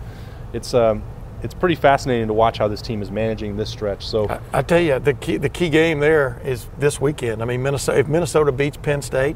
it's 0.54 0.74
um, 0.74 1.04
it's 1.44 1.54
pretty 1.54 1.76
fascinating 1.76 2.28
to 2.28 2.34
watch 2.34 2.58
how 2.58 2.68
this 2.68 2.82
team 2.82 3.02
is 3.02 3.12
managing 3.12 3.58
this 3.58 3.70
stretch. 3.70 4.06
So 4.06 4.30
I, 4.30 4.40
I 4.54 4.62
tell 4.62 4.80
you, 4.80 5.00
the 5.00 5.14
key 5.14 5.38
the 5.38 5.50
key 5.50 5.70
game 5.70 6.00
there 6.00 6.42
is 6.46 6.68
this 6.78 7.02
weekend. 7.02 7.42
I 7.42 7.46
mean, 7.46 7.64
Minnesota 7.64 8.00
if 8.00 8.08
Minnesota 8.08 8.52
beats 8.52 8.78
Penn 8.78 9.02
State, 9.02 9.36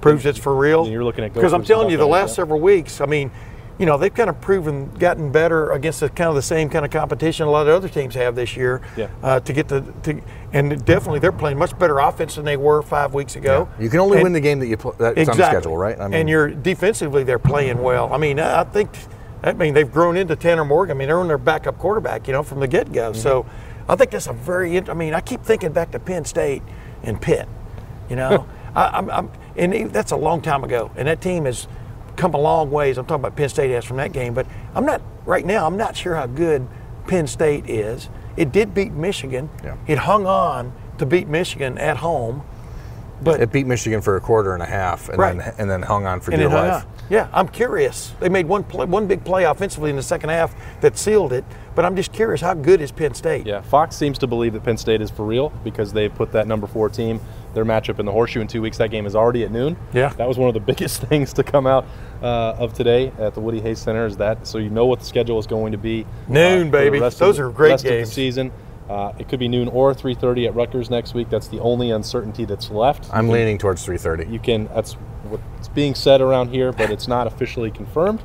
proves 0.00 0.24
it's 0.26 0.38
for 0.38 0.54
real. 0.54 0.88
You're 0.88 1.04
looking 1.04 1.24
at 1.24 1.34
because 1.34 1.52
I'm 1.52 1.64
telling 1.64 1.90
you, 1.90 1.96
the 1.96 2.06
last 2.06 2.30
yeah. 2.30 2.36
several 2.36 2.60
weeks. 2.60 3.00
I 3.00 3.06
mean, 3.06 3.30
you 3.78 3.86
know, 3.86 3.98
they've 3.98 4.14
kind 4.14 4.30
of 4.30 4.40
proven 4.40 4.88
gotten 4.94 5.32
better 5.32 5.72
against 5.72 6.00
the 6.00 6.08
kind 6.08 6.28
of 6.28 6.36
the 6.36 6.42
same 6.42 6.68
kind 6.68 6.84
of 6.84 6.90
competition 6.90 7.46
a 7.46 7.50
lot 7.50 7.66
of 7.66 7.74
other 7.74 7.88
teams 7.88 8.14
have 8.14 8.34
this 8.36 8.56
year. 8.56 8.80
Yeah. 8.96 9.08
Uh, 9.22 9.40
to 9.40 9.52
get 9.52 9.68
the 9.68 9.80
to, 10.04 10.20
and 10.52 10.84
definitely 10.84 11.18
they're 11.18 11.32
playing 11.32 11.58
much 11.58 11.76
better 11.78 11.98
offense 11.98 12.36
than 12.36 12.44
they 12.44 12.56
were 12.56 12.82
five 12.82 13.14
weeks 13.14 13.34
ago. 13.36 13.68
Yeah. 13.76 13.82
You 13.84 13.90
can 13.90 14.00
only 14.00 14.18
And- 14.18 14.22
win 14.24 14.32
the 14.32 14.40
game 14.40 14.60
that 14.60 14.68
you 14.68 14.76
play, 14.76 14.92
that's 14.98 15.18
exactly. 15.18 15.32
on 15.32 15.38
the 15.38 15.44
schedule, 15.60 15.76
right? 15.76 15.98
I 16.00 16.04
mean, 16.04 16.20
and 16.20 16.28
you're 16.28 16.50
defensively 16.50 17.24
they're 17.24 17.38
playing 17.38 17.82
well. 17.82 18.12
I 18.12 18.18
mean, 18.18 18.38
I 18.38 18.62
think 18.64 18.90
I 19.42 19.52
mean 19.52 19.74
they've 19.74 19.90
grown 19.90 20.16
into 20.16 20.36
Tanner 20.36 20.64
Morgan. 20.64 20.96
I 20.96 20.98
mean, 20.98 21.08
they're 21.08 21.18
on 21.18 21.28
their 21.28 21.38
backup 21.38 21.78
quarterback, 21.78 22.28
you 22.28 22.32
know, 22.32 22.42
from 22.44 22.60
the 22.60 22.68
get 22.68 22.92
go. 22.92 23.12
So 23.12 23.44
I 23.88 23.96
think 23.96 24.12
that's 24.12 24.28
a 24.28 24.32
very. 24.32 24.78
I 24.88 24.94
mean, 24.94 25.14
I 25.14 25.20
keep 25.20 25.42
thinking 25.42 25.72
back 25.72 25.90
to 25.90 25.98
Penn 25.98 26.24
State 26.24 26.62
and 27.02 27.20
Pitt. 27.20 27.48
You 28.08 28.16
know, 28.16 28.46
I, 28.74 28.86
I'm, 28.98 29.10
I'm 29.10 29.30
and 29.56 29.90
that's 29.92 30.12
a 30.12 30.16
long 30.16 30.40
time 30.42 30.62
ago, 30.64 30.90
and 30.96 31.08
that 31.08 31.20
team 31.20 31.44
has 31.44 31.66
come 32.16 32.34
a 32.34 32.40
long 32.40 32.70
ways. 32.70 32.98
I'm 32.98 33.06
talking 33.06 33.24
about 33.24 33.36
Penn 33.36 33.48
State 33.48 33.70
as 33.72 33.84
from 33.84 33.96
that 33.98 34.12
game, 34.12 34.34
but 34.34 34.46
I'm 34.74 34.86
not 34.86 35.02
right 35.26 35.44
now. 35.44 35.66
I'm 35.66 35.76
not 35.76 35.96
sure 35.96 36.14
how 36.14 36.26
good 36.26 36.66
Penn 37.06 37.26
State 37.26 37.68
is. 37.68 38.08
It 38.36 38.52
did 38.52 38.74
beat 38.74 38.92
Michigan. 38.92 39.50
Yeah. 39.62 39.76
It 39.86 39.98
hung 39.98 40.26
on 40.26 40.72
to 40.98 41.06
beat 41.06 41.28
Michigan 41.28 41.78
at 41.78 41.98
home, 41.98 42.42
but 43.22 43.40
it 43.40 43.52
beat 43.52 43.66
Michigan 43.66 44.00
for 44.00 44.16
a 44.16 44.20
quarter 44.20 44.54
and 44.54 44.62
a 44.62 44.66
half, 44.66 45.08
and 45.08 45.18
Right. 45.18 45.36
then 45.38 45.54
and 45.58 45.70
then 45.70 45.82
hung 45.82 46.06
on 46.06 46.20
for 46.20 46.30
and 46.32 46.40
dear 46.40 46.48
life. 46.48 46.84
on. 46.84 46.90
Yeah, 47.10 47.28
I'm 47.32 47.48
curious. 47.48 48.12
They 48.20 48.28
made 48.28 48.46
one 48.46 48.62
play, 48.64 48.86
one 48.86 49.06
big 49.06 49.24
play 49.24 49.44
offensively 49.44 49.90
in 49.90 49.96
the 49.96 50.02
second 50.02 50.30
half 50.30 50.54
that 50.80 50.96
sealed 50.96 51.32
it. 51.32 51.44
But 51.74 51.84
I'm 51.84 51.96
just 51.96 52.12
curious, 52.12 52.40
how 52.40 52.54
good 52.54 52.80
is 52.80 52.92
Penn 52.92 53.14
State? 53.14 53.46
Yeah, 53.46 53.60
Fox 53.60 53.96
seems 53.96 54.16
to 54.18 54.26
believe 54.26 54.52
that 54.52 54.62
Penn 54.62 54.76
State 54.76 55.00
is 55.02 55.10
for 55.10 55.24
real 55.24 55.52
because 55.64 55.92
they've 55.92 56.14
put 56.14 56.30
that 56.32 56.46
number 56.46 56.66
four 56.68 56.88
team, 56.88 57.20
their 57.52 57.64
matchup 57.64 57.98
in 57.98 58.06
the 58.06 58.12
horseshoe 58.12 58.40
in 58.40 58.46
two 58.46 58.62
weeks. 58.62 58.78
That 58.78 58.90
game 58.90 59.06
is 59.06 59.16
already 59.16 59.42
at 59.44 59.50
noon. 59.50 59.76
Yeah. 59.92 60.10
That 60.10 60.28
was 60.28 60.38
one 60.38 60.48
of 60.48 60.54
the 60.54 60.60
biggest 60.72 61.02
things 61.02 61.32
to 61.34 61.42
come 61.42 61.66
out 61.66 61.84
uh, 62.22 62.54
of 62.58 62.74
today 62.74 63.12
at 63.18 63.34
the 63.34 63.40
Woody 63.40 63.60
Hayes 63.60 63.80
Center 63.80 64.06
is 64.06 64.16
that 64.18 64.46
so 64.46 64.58
you 64.58 64.70
know 64.70 64.86
what 64.86 65.00
the 65.00 65.04
schedule 65.04 65.38
is 65.38 65.46
going 65.46 65.72
to 65.72 65.78
be. 65.78 66.06
Noon, 66.28 66.70
for 66.70 66.78
the 66.78 66.90
baby. 66.90 66.98
Those 67.00 67.20
of, 67.20 67.40
are 67.40 67.50
great 67.50 67.70
rest 67.70 67.84
Of 67.84 67.90
games. 67.90 68.08
the 68.08 68.14
season. 68.14 68.52
Uh, 68.88 69.12
it 69.18 69.28
could 69.28 69.38
be 69.38 69.48
noon 69.48 69.68
or 69.68 69.94
3:30 69.94 70.46
at 70.46 70.54
Rutgers 70.54 70.90
next 70.90 71.14
week. 71.14 71.30
That's 71.30 71.48
the 71.48 71.58
only 71.60 71.90
uncertainty 71.90 72.44
that's 72.44 72.70
left. 72.70 73.04
I'm 73.12 73.26
can- 73.26 73.32
leaning 73.34 73.58
towards 73.58 73.84
3:30. 73.86 74.30
You 74.30 74.38
can. 74.38 74.68
That's 74.74 74.92
what's 75.28 75.68
being 75.68 75.94
said 75.94 76.20
around 76.20 76.48
here, 76.50 76.70
but 76.72 76.90
it's 76.90 77.08
not 77.08 77.26
officially 77.26 77.70
confirmed. 77.70 78.20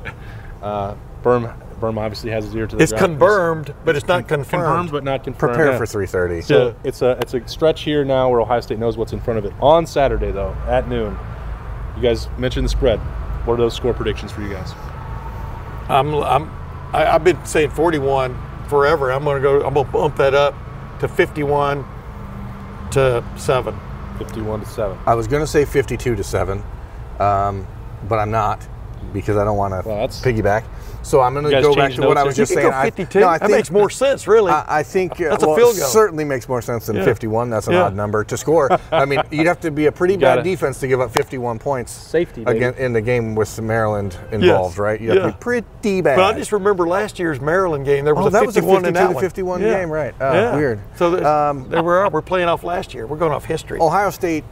Uh, 0.62 0.94
Berm, 1.22 1.54
Berm 1.80 1.98
obviously 1.98 2.30
has 2.30 2.44
his 2.44 2.54
ear 2.54 2.66
to 2.66 2.76
the 2.76 2.82
It's 2.82 2.92
ground. 2.92 3.12
confirmed, 3.18 3.74
but 3.84 3.96
it's 3.96 4.06
not 4.06 4.28
confirmed. 4.28 4.64
Confirmed, 4.64 4.92
but 4.92 5.04
not 5.04 5.24
confirmed. 5.24 5.54
Prepare 5.54 5.72
Yeah. 5.72 5.78
for 5.78 5.86
3:30. 5.86 6.42
So 6.42 6.74
it's 6.84 7.00
a 7.00 7.12
it's 7.12 7.32
a 7.32 7.46
stretch 7.48 7.80
here 7.82 8.04
now 8.04 8.28
where 8.28 8.40
Ohio 8.42 8.60
State 8.60 8.78
knows 8.78 8.98
what's 8.98 9.14
in 9.14 9.20
front 9.20 9.38
of 9.38 9.44
it. 9.46 9.54
On 9.62 9.86
Saturday 9.86 10.30
though, 10.30 10.54
at 10.68 10.88
noon, 10.88 11.16
you 11.96 12.02
guys 12.02 12.28
mentioned 12.36 12.66
the 12.66 12.68
spread. 12.70 12.98
What 13.46 13.54
are 13.54 13.62
those 13.62 13.72
score 13.74 13.94
predictions 13.94 14.30
for 14.32 14.42
you 14.42 14.50
guys? 14.52 14.74
I'm, 15.88 16.14
I'm, 16.14 16.50
I, 16.92 17.06
I've 17.06 17.24
been 17.24 17.42
saying 17.46 17.70
41 17.70 18.36
forever. 18.70 19.10
I'm 19.12 19.24
going 19.24 19.36
to 19.36 19.42
go. 19.42 19.66
I'm 19.66 19.74
going 19.74 19.86
to 19.86 19.92
bump 19.92 20.16
that 20.16 20.32
up 20.32 20.54
to 21.00 21.08
51. 21.08 21.84
to 22.92 23.22
seven. 23.36 23.78
51 24.18 24.60
to 24.60 24.66
7. 24.66 24.98
I 25.06 25.14
was 25.14 25.26
going 25.26 25.42
to 25.42 25.46
say 25.46 25.64
52 25.64 26.14
to 26.16 26.22
7, 26.24 26.62
um, 27.18 27.66
but 28.08 28.18
I'm 28.18 28.30
not 28.30 28.66
because 29.14 29.36
I 29.38 29.44
don't 29.44 29.56
want 29.56 29.72
to 29.82 29.88
Well, 29.88 30.08
piggyback. 30.08 30.64
So 31.02 31.20
I'm 31.22 31.32
going 31.32 31.46
to 31.46 31.62
go 31.62 31.74
back 31.74 31.92
to 31.94 32.02
what 32.06 32.18
I 32.18 32.24
was 32.24 32.36
just 32.36 32.52
saying. 32.52 32.68
go 32.68 32.74
I- 32.74 32.90
no, 33.14 33.26
I 33.28 33.38
that 33.38 33.40
think- 33.46 33.50
makes 33.52 33.70
more 33.70 33.88
sense, 33.88 34.26
really. 34.28 34.52
I, 34.52 34.80
I 34.80 34.82
think 34.82 35.12
uh, 35.20 35.30
That's 35.30 35.42
a 35.42 35.46
well, 35.46 35.56
field 35.56 35.76
goal. 35.76 35.86
certainly 35.88 36.24
makes 36.24 36.46
more 36.48 36.60
sense 36.60 36.86
than 36.86 36.96
Yeah. 36.96 37.04
51. 37.04 37.48
That's 37.48 37.66
an 37.68 37.72
Yeah. 37.72 37.84
odd 37.84 37.96
number 37.96 38.22
to 38.24 38.36
score. 38.36 38.68
I 38.92 39.06
mean, 39.06 39.20
you'd 39.30 39.46
have 39.46 39.60
to 39.60 39.70
be 39.70 39.86
a 39.86 39.92
pretty 39.92 40.16
bad 40.18 40.44
defense 40.44 40.78
to 40.80 40.88
give 40.88 41.00
up 41.00 41.10
51 41.10 41.58
points 41.58 41.90
Safety, 41.90 42.44
again 42.46 42.74
in 42.74 42.92
the 42.92 43.00
game 43.00 43.34
with 43.34 43.48
some 43.48 43.66
Maryland 43.66 44.16
involved, 44.30 44.76
right? 44.78 45.00
You 45.00 45.08
have 45.10 45.18
to 45.18 45.24
Yeah. 45.24 45.30
be 45.30 45.36
pretty 45.40 46.00
bad. 46.02 46.16
but 46.16 46.34
I 46.34 46.38
just 46.38 46.52
remember 46.52 46.86
last 46.86 47.18
year's 47.18 47.40
Maryland 47.40 47.86
game. 47.86 48.04
There 48.04 48.14
was 48.14 48.26
Oh, 48.26 48.28
a 48.28 48.30
that 48.32 48.46
was 48.46 48.56
a 48.56 48.60
51 48.60 48.84
in 48.84 48.94
52 48.94 48.98
that 49.00 49.08
to 49.08 49.14
one. 49.14 49.22
51 49.22 49.62
Yeah. 49.62 49.78
game, 49.80 49.90
right. 49.90 50.14
Oh, 50.20 50.32
yeah. 50.34 50.54
weird. 50.56 50.80
So 50.96 51.24
Um, 51.24 51.66
there 51.70 51.82
we 51.82 51.92
are. 51.92 52.10
We're 52.10 52.20
playing 52.22 52.48
off 52.48 52.62
last 52.62 52.92
year. 52.94 53.06
We're 53.06 53.16
going 53.16 53.32
off 53.32 53.46
history. 53.46 53.80
Ohio 53.80 54.10
State 54.10 54.44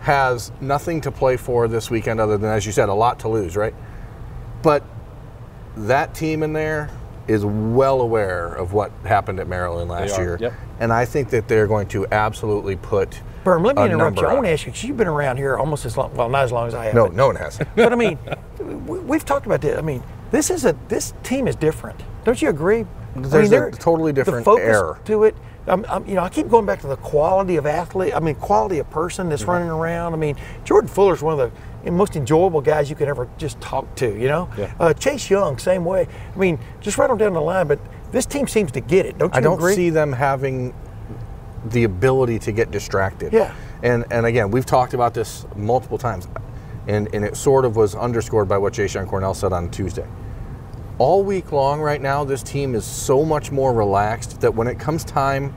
has 0.00 0.50
nothing 0.60 1.00
to 1.02 1.10
play 1.12 1.36
for 1.36 1.68
this 1.68 1.88
weekend 1.90 2.20
other 2.20 2.36
than, 2.36 2.50
as 2.50 2.66
you 2.66 2.72
said, 2.72 2.88
a 2.88 2.94
lot 2.94 3.20
to 3.20 3.28
lose, 3.28 3.56
right? 3.56 3.74
But 4.62 4.82
that 5.76 6.14
team 6.14 6.42
in 6.42 6.52
there 6.52 6.90
is 7.28 7.44
well 7.44 8.00
aware 8.00 8.48
of 8.54 8.72
what 8.72 8.90
happened 9.04 9.38
at 9.40 9.46
Maryland 9.48 9.88
last 9.90 10.18
year. 10.18 10.36
yep. 10.40 10.52
And 10.80 10.92
I 10.92 11.04
think 11.04 11.30
that 11.30 11.46
they're 11.48 11.68
going 11.68 11.86
to 11.88 12.06
absolutely 12.10 12.76
put. 12.76 13.20
Berm, 13.44 13.64
let 13.64 13.76
me 13.76 13.82
a 13.82 13.86
interrupt 13.86 14.16
number 14.16 14.20
you. 14.22 14.26
I 14.28 14.34
want 14.34 14.46
to 14.46 14.50
ask 14.52 14.66
you 14.66 14.72
because 14.72 14.84
you've 14.84 14.96
been 14.96 15.06
around 15.08 15.36
here 15.36 15.56
almost 15.56 15.84
as 15.84 15.96
long. 15.96 16.14
Well, 16.14 16.28
not 16.28 16.44
as 16.44 16.52
long 16.52 16.66
as 16.68 16.74
I 16.74 16.86
have. 16.86 16.94
No, 16.94 17.06
but- 17.06 17.14
no 17.14 17.26
one 17.28 17.36
has. 17.36 17.58
but 17.76 17.92
I 17.92 17.96
mean, 17.96 18.18
we- 18.60 18.98
we've 18.98 19.24
talked 19.24 19.46
about 19.46 19.60
this. 19.60 19.78
I 19.78 19.82
mean, 19.82 20.02
this 20.30 20.50
is 20.50 20.64
a 20.64 20.76
this 20.88 21.14
team 21.22 21.46
is 21.46 21.54
different. 21.56 22.00
Don't 22.24 22.40
you 22.42 22.48
agree? 22.48 22.80
I 23.14 23.20
There's 23.20 23.50
mean, 23.50 23.62
a 23.62 23.70
totally 23.70 24.12
different 24.12 24.44
the 24.44 24.50
focus 24.50 24.64
air. 24.66 24.98
to 25.04 25.24
it. 25.24 25.36
I'm, 25.66 25.84
I'm, 25.88 26.04
you 26.06 26.14
know, 26.14 26.22
I 26.22 26.28
keep 26.28 26.48
going 26.48 26.66
back 26.66 26.80
to 26.80 26.86
the 26.88 26.96
quality 26.96 27.56
of 27.56 27.66
athlete. 27.66 28.14
I 28.14 28.20
mean, 28.20 28.34
quality 28.34 28.78
of 28.78 28.90
person 28.90 29.28
that's 29.28 29.42
Mm-hmm. 29.42 29.50
running 29.50 29.68
around. 29.70 30.12
I 30.12 30.16
mean, 30.16 30.36
Jordan 30.64 30.88
Fuller's 30.88 31.22
one 31.22 31.38
of 31.38 31.52
the 31.84 31.90
most 31.90 32.16
enjoyable 32.16 32.60
guys 32.60 32.90
you 32.90 32.96
can 32.96 33.08
ever 33.08 33.28
just 33.38 33.60
talk 33.60 33.94
to. 33.96 34.06
You 34.18 34.28
know, 34.28 34.48
Yeah. 34.58 34.72
uh, 34.80 34.92
Chase 34.94 35.30
Young, 35.30 35.58
same 35.58 35.84
way. 35.84 36.08
I 36.34 36.38
mean, 36.38 36.58
just 36.80 36.98
right 36.98 37.08
on 37.08 37.16
down 37.18 37.32
the 37.34 37.40
line. 37.40 37.68
But 37.68 37.78
this 38.10 38.26
team 38.26 38.46
seems 38.48 38.72
to 38.72 38.80
get 38.80 39.06
it. 39.06 39.18
Don't 39.18 39.32
you 39.32 39.38
I 39.38 39.40
don't 39.40 39.58
agree? 39.58 39.74
see 39.74 39.90
them 39.90 40.12
having 40.12 40.74
the 41.66 41.84
ability 41.84 42.38
to 42.40 42.52
get 42.52 42.70
distracted. 42.72 43.32
Yeah. 43.32 43.54
And 43.84 44.04
and 44.10 44.26
again, 44.26 44.50
we've 44.50 44.66
talked 44.66 44.94
about 44.94 45.14
this 45.14 45.46
multiple 45.54 45.98
times, 45.98 46.26
and 46.88 47.08
and 47.14 47.24
it 47.24 47.36
sort 47.36 47.64
of 47.64 47.76
was 47.76 47.94
underscored 47.94 48.48
by 48.48 48.58
what 48.58 48.72
Jashon 48.72 49.06
Cornell 49.08 49.34
said 49.34 49.52
on 49.52 49.70
Tuesday. 49.70 50.06
All 50.98 51.24
week 51.24 51.52
long, 51.52 51.80
right 51.80 52.00
now, 52.00 52.22
this 52.22 52.42
team 52.42 52.74
is 52.74 52.84
so 52.84 53.24
much 53.24 53.50
more 53.50 53.72
relaxed 53.72 54.40
that 54.42 54.54
when 54.54 54.66
it 54.66 54.78
comes 54.78 55.04
time 55.04 55.54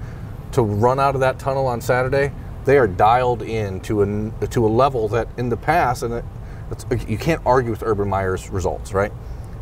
to 0.53 0.61
run 0.61 0.99
out 0.99 1.13
of 1.13 1.21
that 1.21 1.39
tunnel 1.39 1.67
on 1.67 1.81
Saturday, 1.81 2.31
they 2.63 2.77
are 2.77 2.87
dialed 2.87 3.41
in 3.41 3.81
to 3.81 4.01
a 4.01 4.47
to 4.47 4.65
a 4.65 4.69
level 4.69 5.07
that 5.09 5.27
in 5.37 5.49
the 5.49 5.57
past, 5.57 6.03
and 6.03 6.13
it, 6.13 7.09
you 7.09 7.17
can't 7.17 7.41
argue 7.45 7.69
with 7.69 7.83
Urban 7.83 8.09
Meyer's 8.09 8.49
results, 8.49 8.93
right? 8.93 9.11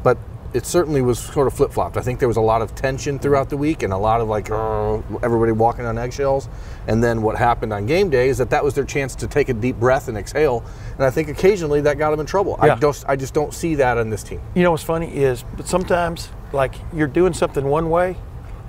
But 0.03 0.17
it 0.53 0.65
certainly 0.65 1.01
was 1.01 1.19
sort 1.19 1.47
of 1.47 1.53
flip 1.53 1.71
flopped. 1.71 1.97
I 1.97 2.01
think 2.01 2.19
there 2.19 2.27
was 2.27 2.37
a 2.37 2.41
lot 2.41 2.61
of 2.61 2.75
tension 2.75 3.17
throughout 3.17 3.49
the 3.49 3.57
week 3.57 3.81
and 3.81 3.91
a 3.91 3.97
lot 3.97 4.21
of 4.21 4.27
like 4.27 4.51
uh, 4.51 4.97
everybody 5.23 5.51
walking 5.51 5.85
on 5.85 5.97
eggshells. 5.97 6.47
And 6.87 7.03
then 7.03 7.21
what 7.21 7.37
happened 7.37 7.73
on 7.73 7.85
game 7.85 8.09
day 8.09 8.29
is 8.29 8.37
that 8.37 8.49
that 8.51 8.63
was 8.63 8.75
their 8.75 8.85
chance 8.85 9.15
to 9.15 9.27
take 9.27 9.49
a 9.49 9.53
deep 9.53 9.77
breath 9.77 10.07
and 10.07 10.17
exhale. 10.17 10.63
And 10.93 11.03
I 11.03 11.09
think 11.09 11.27
occasionally 11.27 11.81
that 11.81 11.97
got 11.97 12.11
them 12.11 12.19
in 12.19 12.25
trouble. 12.25 12.59
Yeah. 12.63 12.75
I 12.75 12.79
just 12.79 13.05
I 13.09 13.15
just 13.15 13.33
don't 13.33 13.53
see 13.53 13.75
that 13.75 13.97
on 13.97 14.09
this 14.09 14.23
team. 14.23 14.41
You 14.53 14.63
know 14.63 14.71
what's 14.71 14.83
funny 14.83 15.15
is, 15.15 15.43
but 15.57 15.67
sometimes 15.67 16.29
like 16.51 16.75
you're 16.93 17.07
doing 17.07 17.33
something 17.33 17.65
one 17.65 17.89
way, 17.89 18.15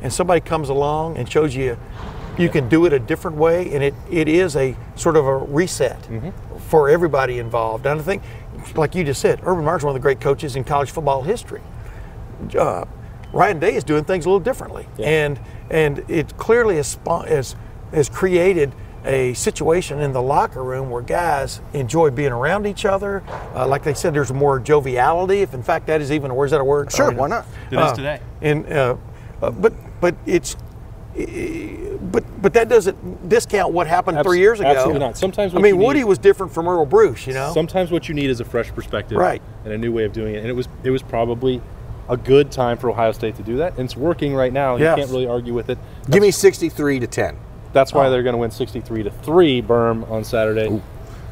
and 0.00 0.12
somebody 0.12 0.41
comes 0.41 0.71
along 0.71 1.19
and 1.19 1.31
shows 1.31 1.55
you 1.55 1.76
you 2.38 2.49
can 2.49 2.69
do 2.69 2.85
it 2.87 2.93
a 2.93 2.99
different 2.99 3.37
way, 3.37 3.73
and 3.73 3.85
it, 3.85 3.95
it 4.11 4.29
is 4.29 4.57
a 4.57 4.76
sort 4.97 5.17
of 5.17 5.26
a 5.26 5.37
reset 5.37 5.99
for 6.69 6.88
everybody 6.88 7.38
involved. 7.38 7.87
And 7.87 8.00
I 8.00 8.03
think, 8.03 8.23
like 8.75 8.95
you 8.95 9.05
just 9.05 9.21
said, 9.21 9.41
Urban 9.45 9.64
Meyer's 9.64 9.85
one 9.85 9.95
of 9.95 9.95
the 9.95 10.05
great 10.05 10.21
coaches 10.21 10.57
in 10.57 10.64
college 10.64 10.91
football 10.91 11.23
history. 11.23 11.61
Uh, 12.54 12.84
Ryan 13.32 13.58
Day 13.58 13.74
is 13.74 13.84
doing 13.84 14.04
things 14.04 14.26
a 14.26 14.28
little 14.28 14.40
differently, 14.40 14.86
and 15.02 15.38
and 15.70 16.04
it 16.08 16.36
clearly 16.36 16.76
has, 16.76 16.98
has 17.06 17.56
has 17.92 18.08
created 18.08 18.72
a 19.04 19.34
situation 19.34 20.00
in 20.00 20.12
the 20.12 20.22
locker 20.22 20.62
room 20.64 20.88
where 20.88 21.02
guys 21.02 21.60
enjoy 21.74 22.11
being 22.11 22.33
around 22.33 22.66
each 22.66 22.85
other. 22.85 23.22
Uh, 23.54 23.66
like 23.66 23.83
they 23.83 23.92
said, 23.94 24.14
there's 24.14 24.33
more 24.33 24.59
joviality. 24.59 25.42
If 25.42 25.52
in 25.52 25.62
fact 25.62 25.87
that 25.88 26.00
is 26.00 26.11
even, 26.12 26.30
or 26.30 26.44
is 26.44 26.52
that 26.52 26.61
a 26.61 26.64
word? 26.64 26.90
Sure, 26.92 27.07
I 27.07 27.09
mean, 27.11 27.18
why 27.18 27.28
not? 27.28 27.46
It 27.70 27.78
is 27.78 27.92
today. 27.92 28.20
And 28.40 28.66
uh, 28.72 28.96
uh, 29.42 29.50
but 29.50 29.72
but 30.00 30.14
it's. 30.26 30.57
But 31.16 32.24
but 32.42 32.52
that 32.54 32.68
doesn't 32.68 33.28
discount 33.28 33.72
what 33.72 33.87
happened 33.87 34.18
Abs- 34.18 34.26
three 34.26 34.38
years 34.40 34.61
ago. 34.61 34.68
absolutely 34.68 34.98
not. 35.00 35.16
Sometimes 35.16 35.54
I 35.54 35.59
mean 35.59 35.78
Woody 35.78 36.00
need- 36.00 36.04
was 36.04 36.18
different 36.18 36.52
from 36.52 36.68
Earle 36.68 36.87
Bruce, 36.87 37.26
you 37.26 37.33
know. 37.35 37.52
Sometimes 37.54 37.90
what 37.90 38.09
you 38.09 38.14
need 38.14 38.30
is 38.30 38.40
a 38.40 38.44
fresh 38.44 38.72
perspective, 38.74 39.16
Right. 39.18 39.40
and 39.64 39.72
a 39.72 39.78
new 39.78 39.92
way 39.92 40.04
of 40.04 40.12
doing 40.12 40.35
it. 40.35 40.38
And 40.38 40.46
it 40.48 40.52
was 40.54 40.68
it 40.83 40.90
was 40.90 41.02
probably 41.02 41.61
a 42.09 42.17
good 42.17 42.51
time 42.51 42.77
for 42.77 42.90
Ohio 42.90 43.12
State 43.12 43.37
to 43.37 43.43
do 43.43 43.57
that. 43.59 43.73
And 43.79 43.85
it's 43.87 43.97
working 43.97 44.35
right 44.35 44.53
now. 44.53 44.77
Yes. 44.77 44.97
You 44.99 45.03
can't 45.05 45.11
really 45.12 45.27
argue 45.27 45.55
with 45.55 45.71
it. 45.71 45.79
Give 46.11 46.23
me 46.23 46.31
63 46.31 47.01
to 47.01 47.07
10. 47.07 47.37
That's 47.73 47.93
Oh. 47.95 47.99
why 47.99 48.09
they're 48.09 48.23
going 48.23 48.35
to 48.35 48.38
win 48.38 48.51
63 48.51 49.03
to 49.05 49.11
three. 49.11 49.61
Berm 49.62 50.09
on 50.11 50.23
Saturday. 50.25 50.81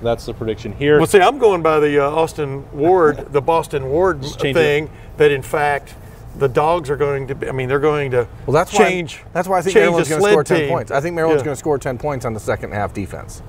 That's 0.03 0.27
the 0.27 0.35
prediction 0.35 0.73
here. 0.73 0.99
Well, 0.99 1.07
see, 1.07 1.21
I'm 1.21 1.39
going 1.39 1.63
by 1.63 1.79
the 1.79 2.05
uh, 2.05 2.11
Austin 2.11 2.65
Ward, 2.73 3.33
the 3.33 3.41
Boston 3.41 3.89
Ward 3.91 4.23
change 4.41 4.57
thing. 4.57 4.91
That 5.19 5.31
in 5.31 5.43
fact, 5.43 5.95
the 6.39 6.49
dogs 6.49 6.91
are 6.91 6.97
going 6.97 7.29
to. 7.29 7.37
Be, 7.37 7.49
I 7.49 7.53
mean, 7.53 7.69
they're 7.69 7.79
going 7.79 8.11
to. 8.11 8.27
Well, 8.47 8.55
that's 8.55 8.73
change. 8.73 9.19
why. 9.19 9.31
That's 9.35 9.47
why 9.47 9.59
I 9.59 9.63
think 9.63 9.77
Maryland's 9.77 10.09
going 10.09 10.21
to 10.23 10.29
score 10.29 10.45
sled 10.45 10.47
10 10.47 10.59
team. 10.59 10.69
points. 10.71 10.91
I 10.91 11.01
think 11.01 11.15
Maryland's 11.15 11.43
Yeah. 11.43 11.45
going 11.45 11.55
to 11.55 11.59
score 11.59 11.79
10 11.79 11.99
points 11.99 12.25
on 12.25 12.35
the 12.35 12.41
second 12.41 12.73
half 12.73 12.93
defense. 12.93 13.43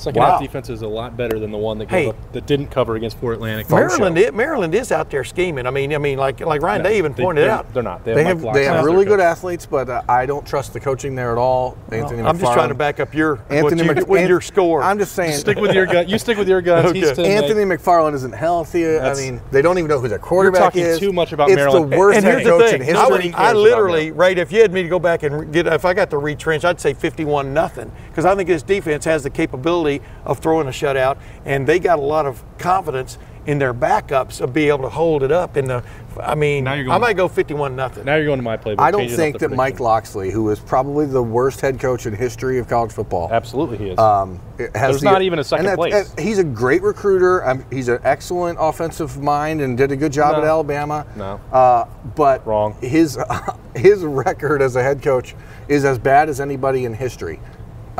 Second 0.00 0.20
Wow. 0.22 0.30
half 0.32 0.40
defense 0.40 0.70
is 0.70 0.80
a 0.82 0.88
lot 0.88 1.16
better 1.16 1.38
than 1.38 1.52
the 1.52 1.58
one 1.58 1.78
that, 1.78 1.90
Hey. 1.90 2.08
up, 2.08 2.16
that 2.32 2.46
didn't 2.46 2.68
cover 2.70 2.96
against 2.96 3.18
Florida 3.18 3.38
Atlantic. 3.38 3.68
Maryland, 3.70 4.16
is, 4.16 4.32
Maryland 4.32 4.74
is 4.74 4.90
out 4.90 5.10
there 5.10 5.24
scheming. 5.24 5.66
I 5.66 5.70
mean, 5.70 5.92
I 5.94 5.98
mean, 5.98 6.18
like 6.18 6.40
like 6.40 6.62
Ryan 6.62 6.82
Day 6.82 6.96
even 6.98 7.12
They- 7.12 7.22
pointed 7.22 7.42
they're- 7.44 7.50
out. 7.50 7.72
They're 7.74 7.82
not. 7.82 8.02
They 8.04 8.12
have, 8.12 8.16
They 8.18 8.24
Mike 8.24 8.44
have 8.44 8.54
they 8.54 8.64
have 8.64 8.84
really 8.84 9.04
good 9.04 9.18
coach. 9.18 9.26
athletes, 9.26 9.66
but 9.66 9.88
uh, 9.90 10.02
I 10.08 10.24
don't 10.24 10.46
trust 10.46 10.72
the 10.72 10.80
coaching 10.80 11.14
there 11.14 11.32
at 11.32 11.38
all. 11.38 11.76
Anthony 11.92 12.22
I'm 12.22 12.38
just 12.38 12.52
trying 12.52 12.68
to 12.70 12.74
back 12.74 12.98
up 12.98 13.14
your 13.14 13.40
Anthony 13.50 13.82
what 13.82 13.96
you, 13.96 14.02
Mc- 14.02 14.08
what 14.08 14.26
your 14.28 14.40
score. 14.40 14.82
I'm 14.82 14.98
just 14.98 15.12
saying. 15.14 15.34
Stick 15.34 15.58
with 15.58 15.74
your 15.74 15.84
gut. 15.86 16.08
You 16.08 16.18
stick 16.18 16.38
with 16.38 16.48
your 16.48 16.62
guns. 16.62 16.86
Okay. 16.90 17.00
Tim 17.14 17.16
May. 17.24 17.36
Anthony 17.36 17.64
McFarland 17.64 18.14
isn't 18.14 18.34
healthy. 18.34 18.98
I 18.98 19.14
mean, 19.14 19.40
they 19.50 19.60
don't 19.62 19.76
even 19.78 19.88
know 19.88 19.98
who 20.00 20.08
their 20.08 20.18
quarterback 20.18 20.60
talking 20.62 20.84
is. 20.84 20.98
too 20.98 21.12
much 21.12 21.32
about 21.32 21.50
it's 21.50 21.56
Maryland. 21.56 21.92
the 21.92 21.98
worst 21.98 22.16
and 22.16 22.24
head 22.24 22.44
coach 22.44 22.72
in 22.72 22.82
I, 22.82 22.84
history. 22.84 23.34
I 23.34 23.52
literally, 23.52 24.12
right, 24.12 24.38
if 24.38 24.50
you 24.50 24.62
had 24.62 24.72
me 24.72 24.82
to 24.82 24.88
go 24.88 24.98
back 24.98 25.22
and 25.22 25.52
get, 25.52 25.66
if 25.66 25.84
I 25.84 25.92
got 25.92 26.08
to 26.10 26.18
retrench, 26.18 26.64
I'd 26.64 26.80
say 26.80 26.94
51 26.94 27.52
nothing. 27.52 27.90
Because 28.08 28.24
I 28.24 28.34
think 28.34 28.48
this 28.48 28.62
defense 28.62 29.04
has 29.04 29.22
the 29.22 29.30
capability 29.30 29.89
of 30.24 30.38
throwing 30.38 30.66
a 30.68 30.70
shutout, 30.70 31.16
and 31.44 31.66
they 31.66 31.78
got 31.80 31.98
a 31.98 32.02
lot 32.02 32.26
of 32.26 32.44
confidence 32.58 33.18
in 33.46 33.58
their 33.58 33.72
backups 33.72 34.40
of 34.42 34.52
being 34.52 34.68
able 34.68 34.82
to 34.82 34.88
hold 34.90 35.22
it 35.22 35.32
up. 35.32 35.56
In 35.56 35.64
the, 35.64 35.82
I 36.22 36.34
mean, 36.34 36.64
Now 36.64 36.74
you're 36.74 36.84
going 36.84 36.94
I 36.94 36.98
might 36.98 37.16
go 37.16 37.26
51 37.26 37.74
nothing. 37.74 38.04
Now 38.04 38.16
you're 38.16 38.26
going 38.26 38.38
to 38.38 38.42
my 38.44 38.58
playbook. 38.58 38.78
I 38.80 38.90
don't 38.90 39.00
changing 39.00 39.16
think 39.16 39.38
the 39.38 39.48
that 39.48 39.56
Mike 39.56 39.72
prediction. 39.72 39.84
Locksley, 39.86 40.30
who 40.30 40.50
is 40.50 40.60
probably 40.60 41.06
the 41.06 41.22
worst 41.22 41.62
head 41.62 41.80
coach 41.80 42.04
in 42.04 42.14
history 42.14 42.58
of 42.58 42.68
college 42.68 42.92
football, 42.92 43.30
Absolutely, 43.32 43.78
he 43.78 43.88
is. 43.88 43.98
um, 43.98 44.38
it 44.58 44.76
has 44.76 44.90
There's 44.90 45.00
the- 45.00 45.10
not 45.10 45.22
even 45.22 45.38
a 45.38 45.44
second 45.44 45.66
and 45.66 45.74
place. 45.76 46.10
and 46.10 46.20
he's 46.20 46.38
a 46.38 46.44
great 46.44 46.82
recruiter. 46.82 47.44
Um, 47.48 47.64
he's 47.72 47.88
an 47.88 48.00
excellent 48.04 48.58
offensive 48.60 49.20
mind 49.22 49.62
and 49.62 49.76
did 49.76 49.90
a 49.90 49.96
good 49.96 50.12
job 50.12 50.32
No. 50.34 50.42
at 50.42 50.44
Alabama. 50.44 51.06
No. 51.16 51.40
Uh, 51.50 51.86
but 52.14 52.46
Wrong. 52.46 52.76
His 52.82 53.18
his 53.74 54.04
record 54.04 54.60
as 54.60 54.76
a 54.76 54.82
head 54.82 55.00
coach 55.02 55.34
is 55.66 55.86
as 55.86 55.98
bad 55.98 56.28
as 56.28 56.40
anybody 56.42 56.84
in 56.84 56.92
history. 56.92 57.40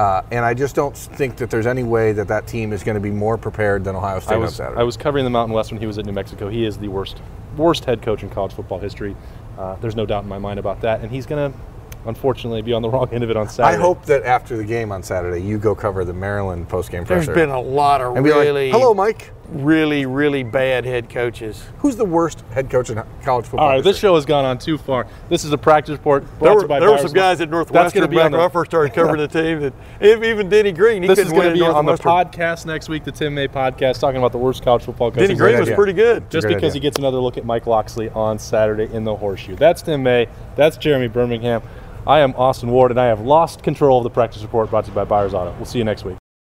Uh, 0.01 0.23
and 0.31 0.47
I 0.47 0.55
just 0.55 0.75
don't 0.75 0.97
think 0.97 1.37
that 1.37 1.51
there's 1.51 1.67
any 1.67 1.83
way 1.83 2.13
that 2.13 2.27
that 2.29 2.47
team 2.47 2.73
is 2.73 2.83
going 2.83 2.95
to 2.95 3.03
be 3.03 3.11
more 3.11 3.37
prepared 3.37 3.85
than 3.85 3.95
Ohio 3.95 4.19
State 4.19 4.33
I 4.33 4.37
on 4.37 4.41
was 4.41 4.57
Saturday. 4.57 4.81
I 4.81 4.83
was 4.83 4.97
covering 4.97 5.25
the 5.25 5.31
Mountain 5.31 5.55
West 5.55 5.73
when 5.73 5.79
he 5.79 5.87
was 5.87 5.99
at 5.99 6.07
New 6.07 6.13
Mexico. 6.13 6.49
He 6.49 6.65
is 6.65 6.79
the 6.79 6.89
worst 6.89 7.21
worst 7.55 7.85
head 7.85 8.01
coach 8.01 8.23
in 8.23 8.31
college 8.31 8.55
football 8.55 8.79
history. 8.79 9.15
Uh, 9.59 9.77
there's 9.83 9.97
no 9.97 10.07
doubt 10.07 10.23
in 10.23 10.29
my 10.31 10.39
mind 10.39 10.59
about 10.59 10.81
that, 10.81 11.03
and 11.03 11.11
he's 11.11 11.27
going 11.27 11.53
to 11.53 11.59
unfortunately 12.07 12.63
be 12.63 12.73
on 12.73 12.81
the 12.81 12.89
wrong 12.89 13.11
end 13.13 13.23
of 13.23 13.29
it 13.29 13.37
on 13.37 13.47
Saturday. 13.51 13.77
I 13.77 13.79
hope 13.79 14.07
that 14.07 14.23
after 14.23 14.57
the 14.57 14.65
game 14.65 14.91
on 14.91 15.03
Saturday, 15.03 15.43
you 15.43 15.59
go 15.59 15.75
cover 15.75 16.03
the 16.03 16.15
Maryland 16.15 16.67
postgame 16.71 17.07
There's 17.07 17.27
presser 17.27 17.35
been 17.35 17.51
a 17.51 17.61
lot 17.61 18.01
of 18.01 18.17
and 18.17 18.25
be 18.25 18.31
really, 18.31 18.73
like, 18.73 18.81
"Hello, 18.81 18.95
Mike. 18.95 19.33
Really, 19.53 20.07
really 20.07 20.45
bad 20.45 20.85
head 20.85 21.11
coaches. 21.11 21.65
Who's 21.79 21.97
the 21.97 22.05
worst 22.05 22.43
head 22.53 22.71
coach 22.71 22.89
in 22.89 23.03
college 23.25 23.47
football?" 23.47 23.67
All 23.67 23.75
right, 23.75 23.83
this 23.83 23.99
show 23.99 24.15
has 24.15 24.25
gone 24.25 24.45
on 24.45 24.59
too 24.59 24.79
far. 24.79 25.09
This 25.29 25.45
is 25.45 25.53
a 25.53 25.59
practice 25.59 25.93
report. 25.93 26.25
There 26.41 26.51
to 26.51 26.55
were, 26.55 26.67
by 26.69 26.79
there 26.79 26.91
were 26.91 26.99
some 26.99 27.13
guys 27.13 27.39
Law. 27.41 27.43
at 27.45 27.51
That's 27.51 27.51
Northwestern 27.51 28.01
gonna 28.03 28.09
be 28.11 28.17
back 28.17 28.27
on 28.27 28.31
the- 28.33 28.39
when 28.39 28.47
I 28.47 28.49
first 28.51 28.71
started 28.71 28.95
covering 28.95 29.19
the 29.27 29.27
team. 29.27 29.61
That 29.61 30.23
even 30.25 30.49
Denny 30.49 30.71
Green, 30.71 31.03
he 31.03 31.09
This 31.09 31.19
couldn't 31.19 31.33
is 31.33 31.33
going 31.33 31.47
win 31.49 31.59
to 31.59 31.65
be 31.65 31.67
on 31.69 31.85
the 31.85 31.95
podcast 31.95 32.65
next 32.65 32.89
week, 32.89 33.03
the 33.03 33.11
Tim 33.11 33.35
May 33.35 33.49
podcast, 33.49 33.99
talking 33.99 34.19
about 34.19 34.31
the 34.31 34.39
worst 34.39 34.63
college 34.63 34.85
football 34.85 35.11
coaches. 35.11 35.29
Denny 35.29 35.39
Green 35.39 35.59
was 35.59 35.63
idea. 35.69 35.75
pretty 35.75 35.95
good. 35.95 36.31
just 36.31 36.47
because 36.47 36.63
idea. 36.71 36.73
he 36.75 36.81
gets 36.81 36.99
another 36.99 37.19
look 37.19 37.37
at 37.37 37.45
Mike 37.45 37.67
Locksley 37.67 38.09
on 38.11 38.39
Saturday 38.39 38.89
in 38.95 39.03
the 39.03 39.17
horseshoe. 39.17 39.57
That's 39.57 39.83
Tim 39.83 40.03
May. 40.05 40.29
That's 40.55 40.77
Jeremy 40.77 41.09
Birmingham. 41.09 41.63
I 42.07 42.21
am 42.21 42.35
Austin 42.37 42.71
Ward, 42.71 42.93
and 42.93 43.01
I 43.01 43.07
have 43.07 43.21
lost 43.21 43.65
control 43.65 43.99
of 43.99 44.05
the 44.05 44.11
practice 44.11 44.43
report 44.43 44.71
brought 44.71 44.85
to 44.85 44.91
you 44.91 44.95
by 44.95 45.05
Byers 45.05 45.35
Auto. 45.35 45.53
We'll 45.57 45.67
see 45.67 45.79
you 45.79 45.85
next 45.85 46.05
week. 46.05 46.20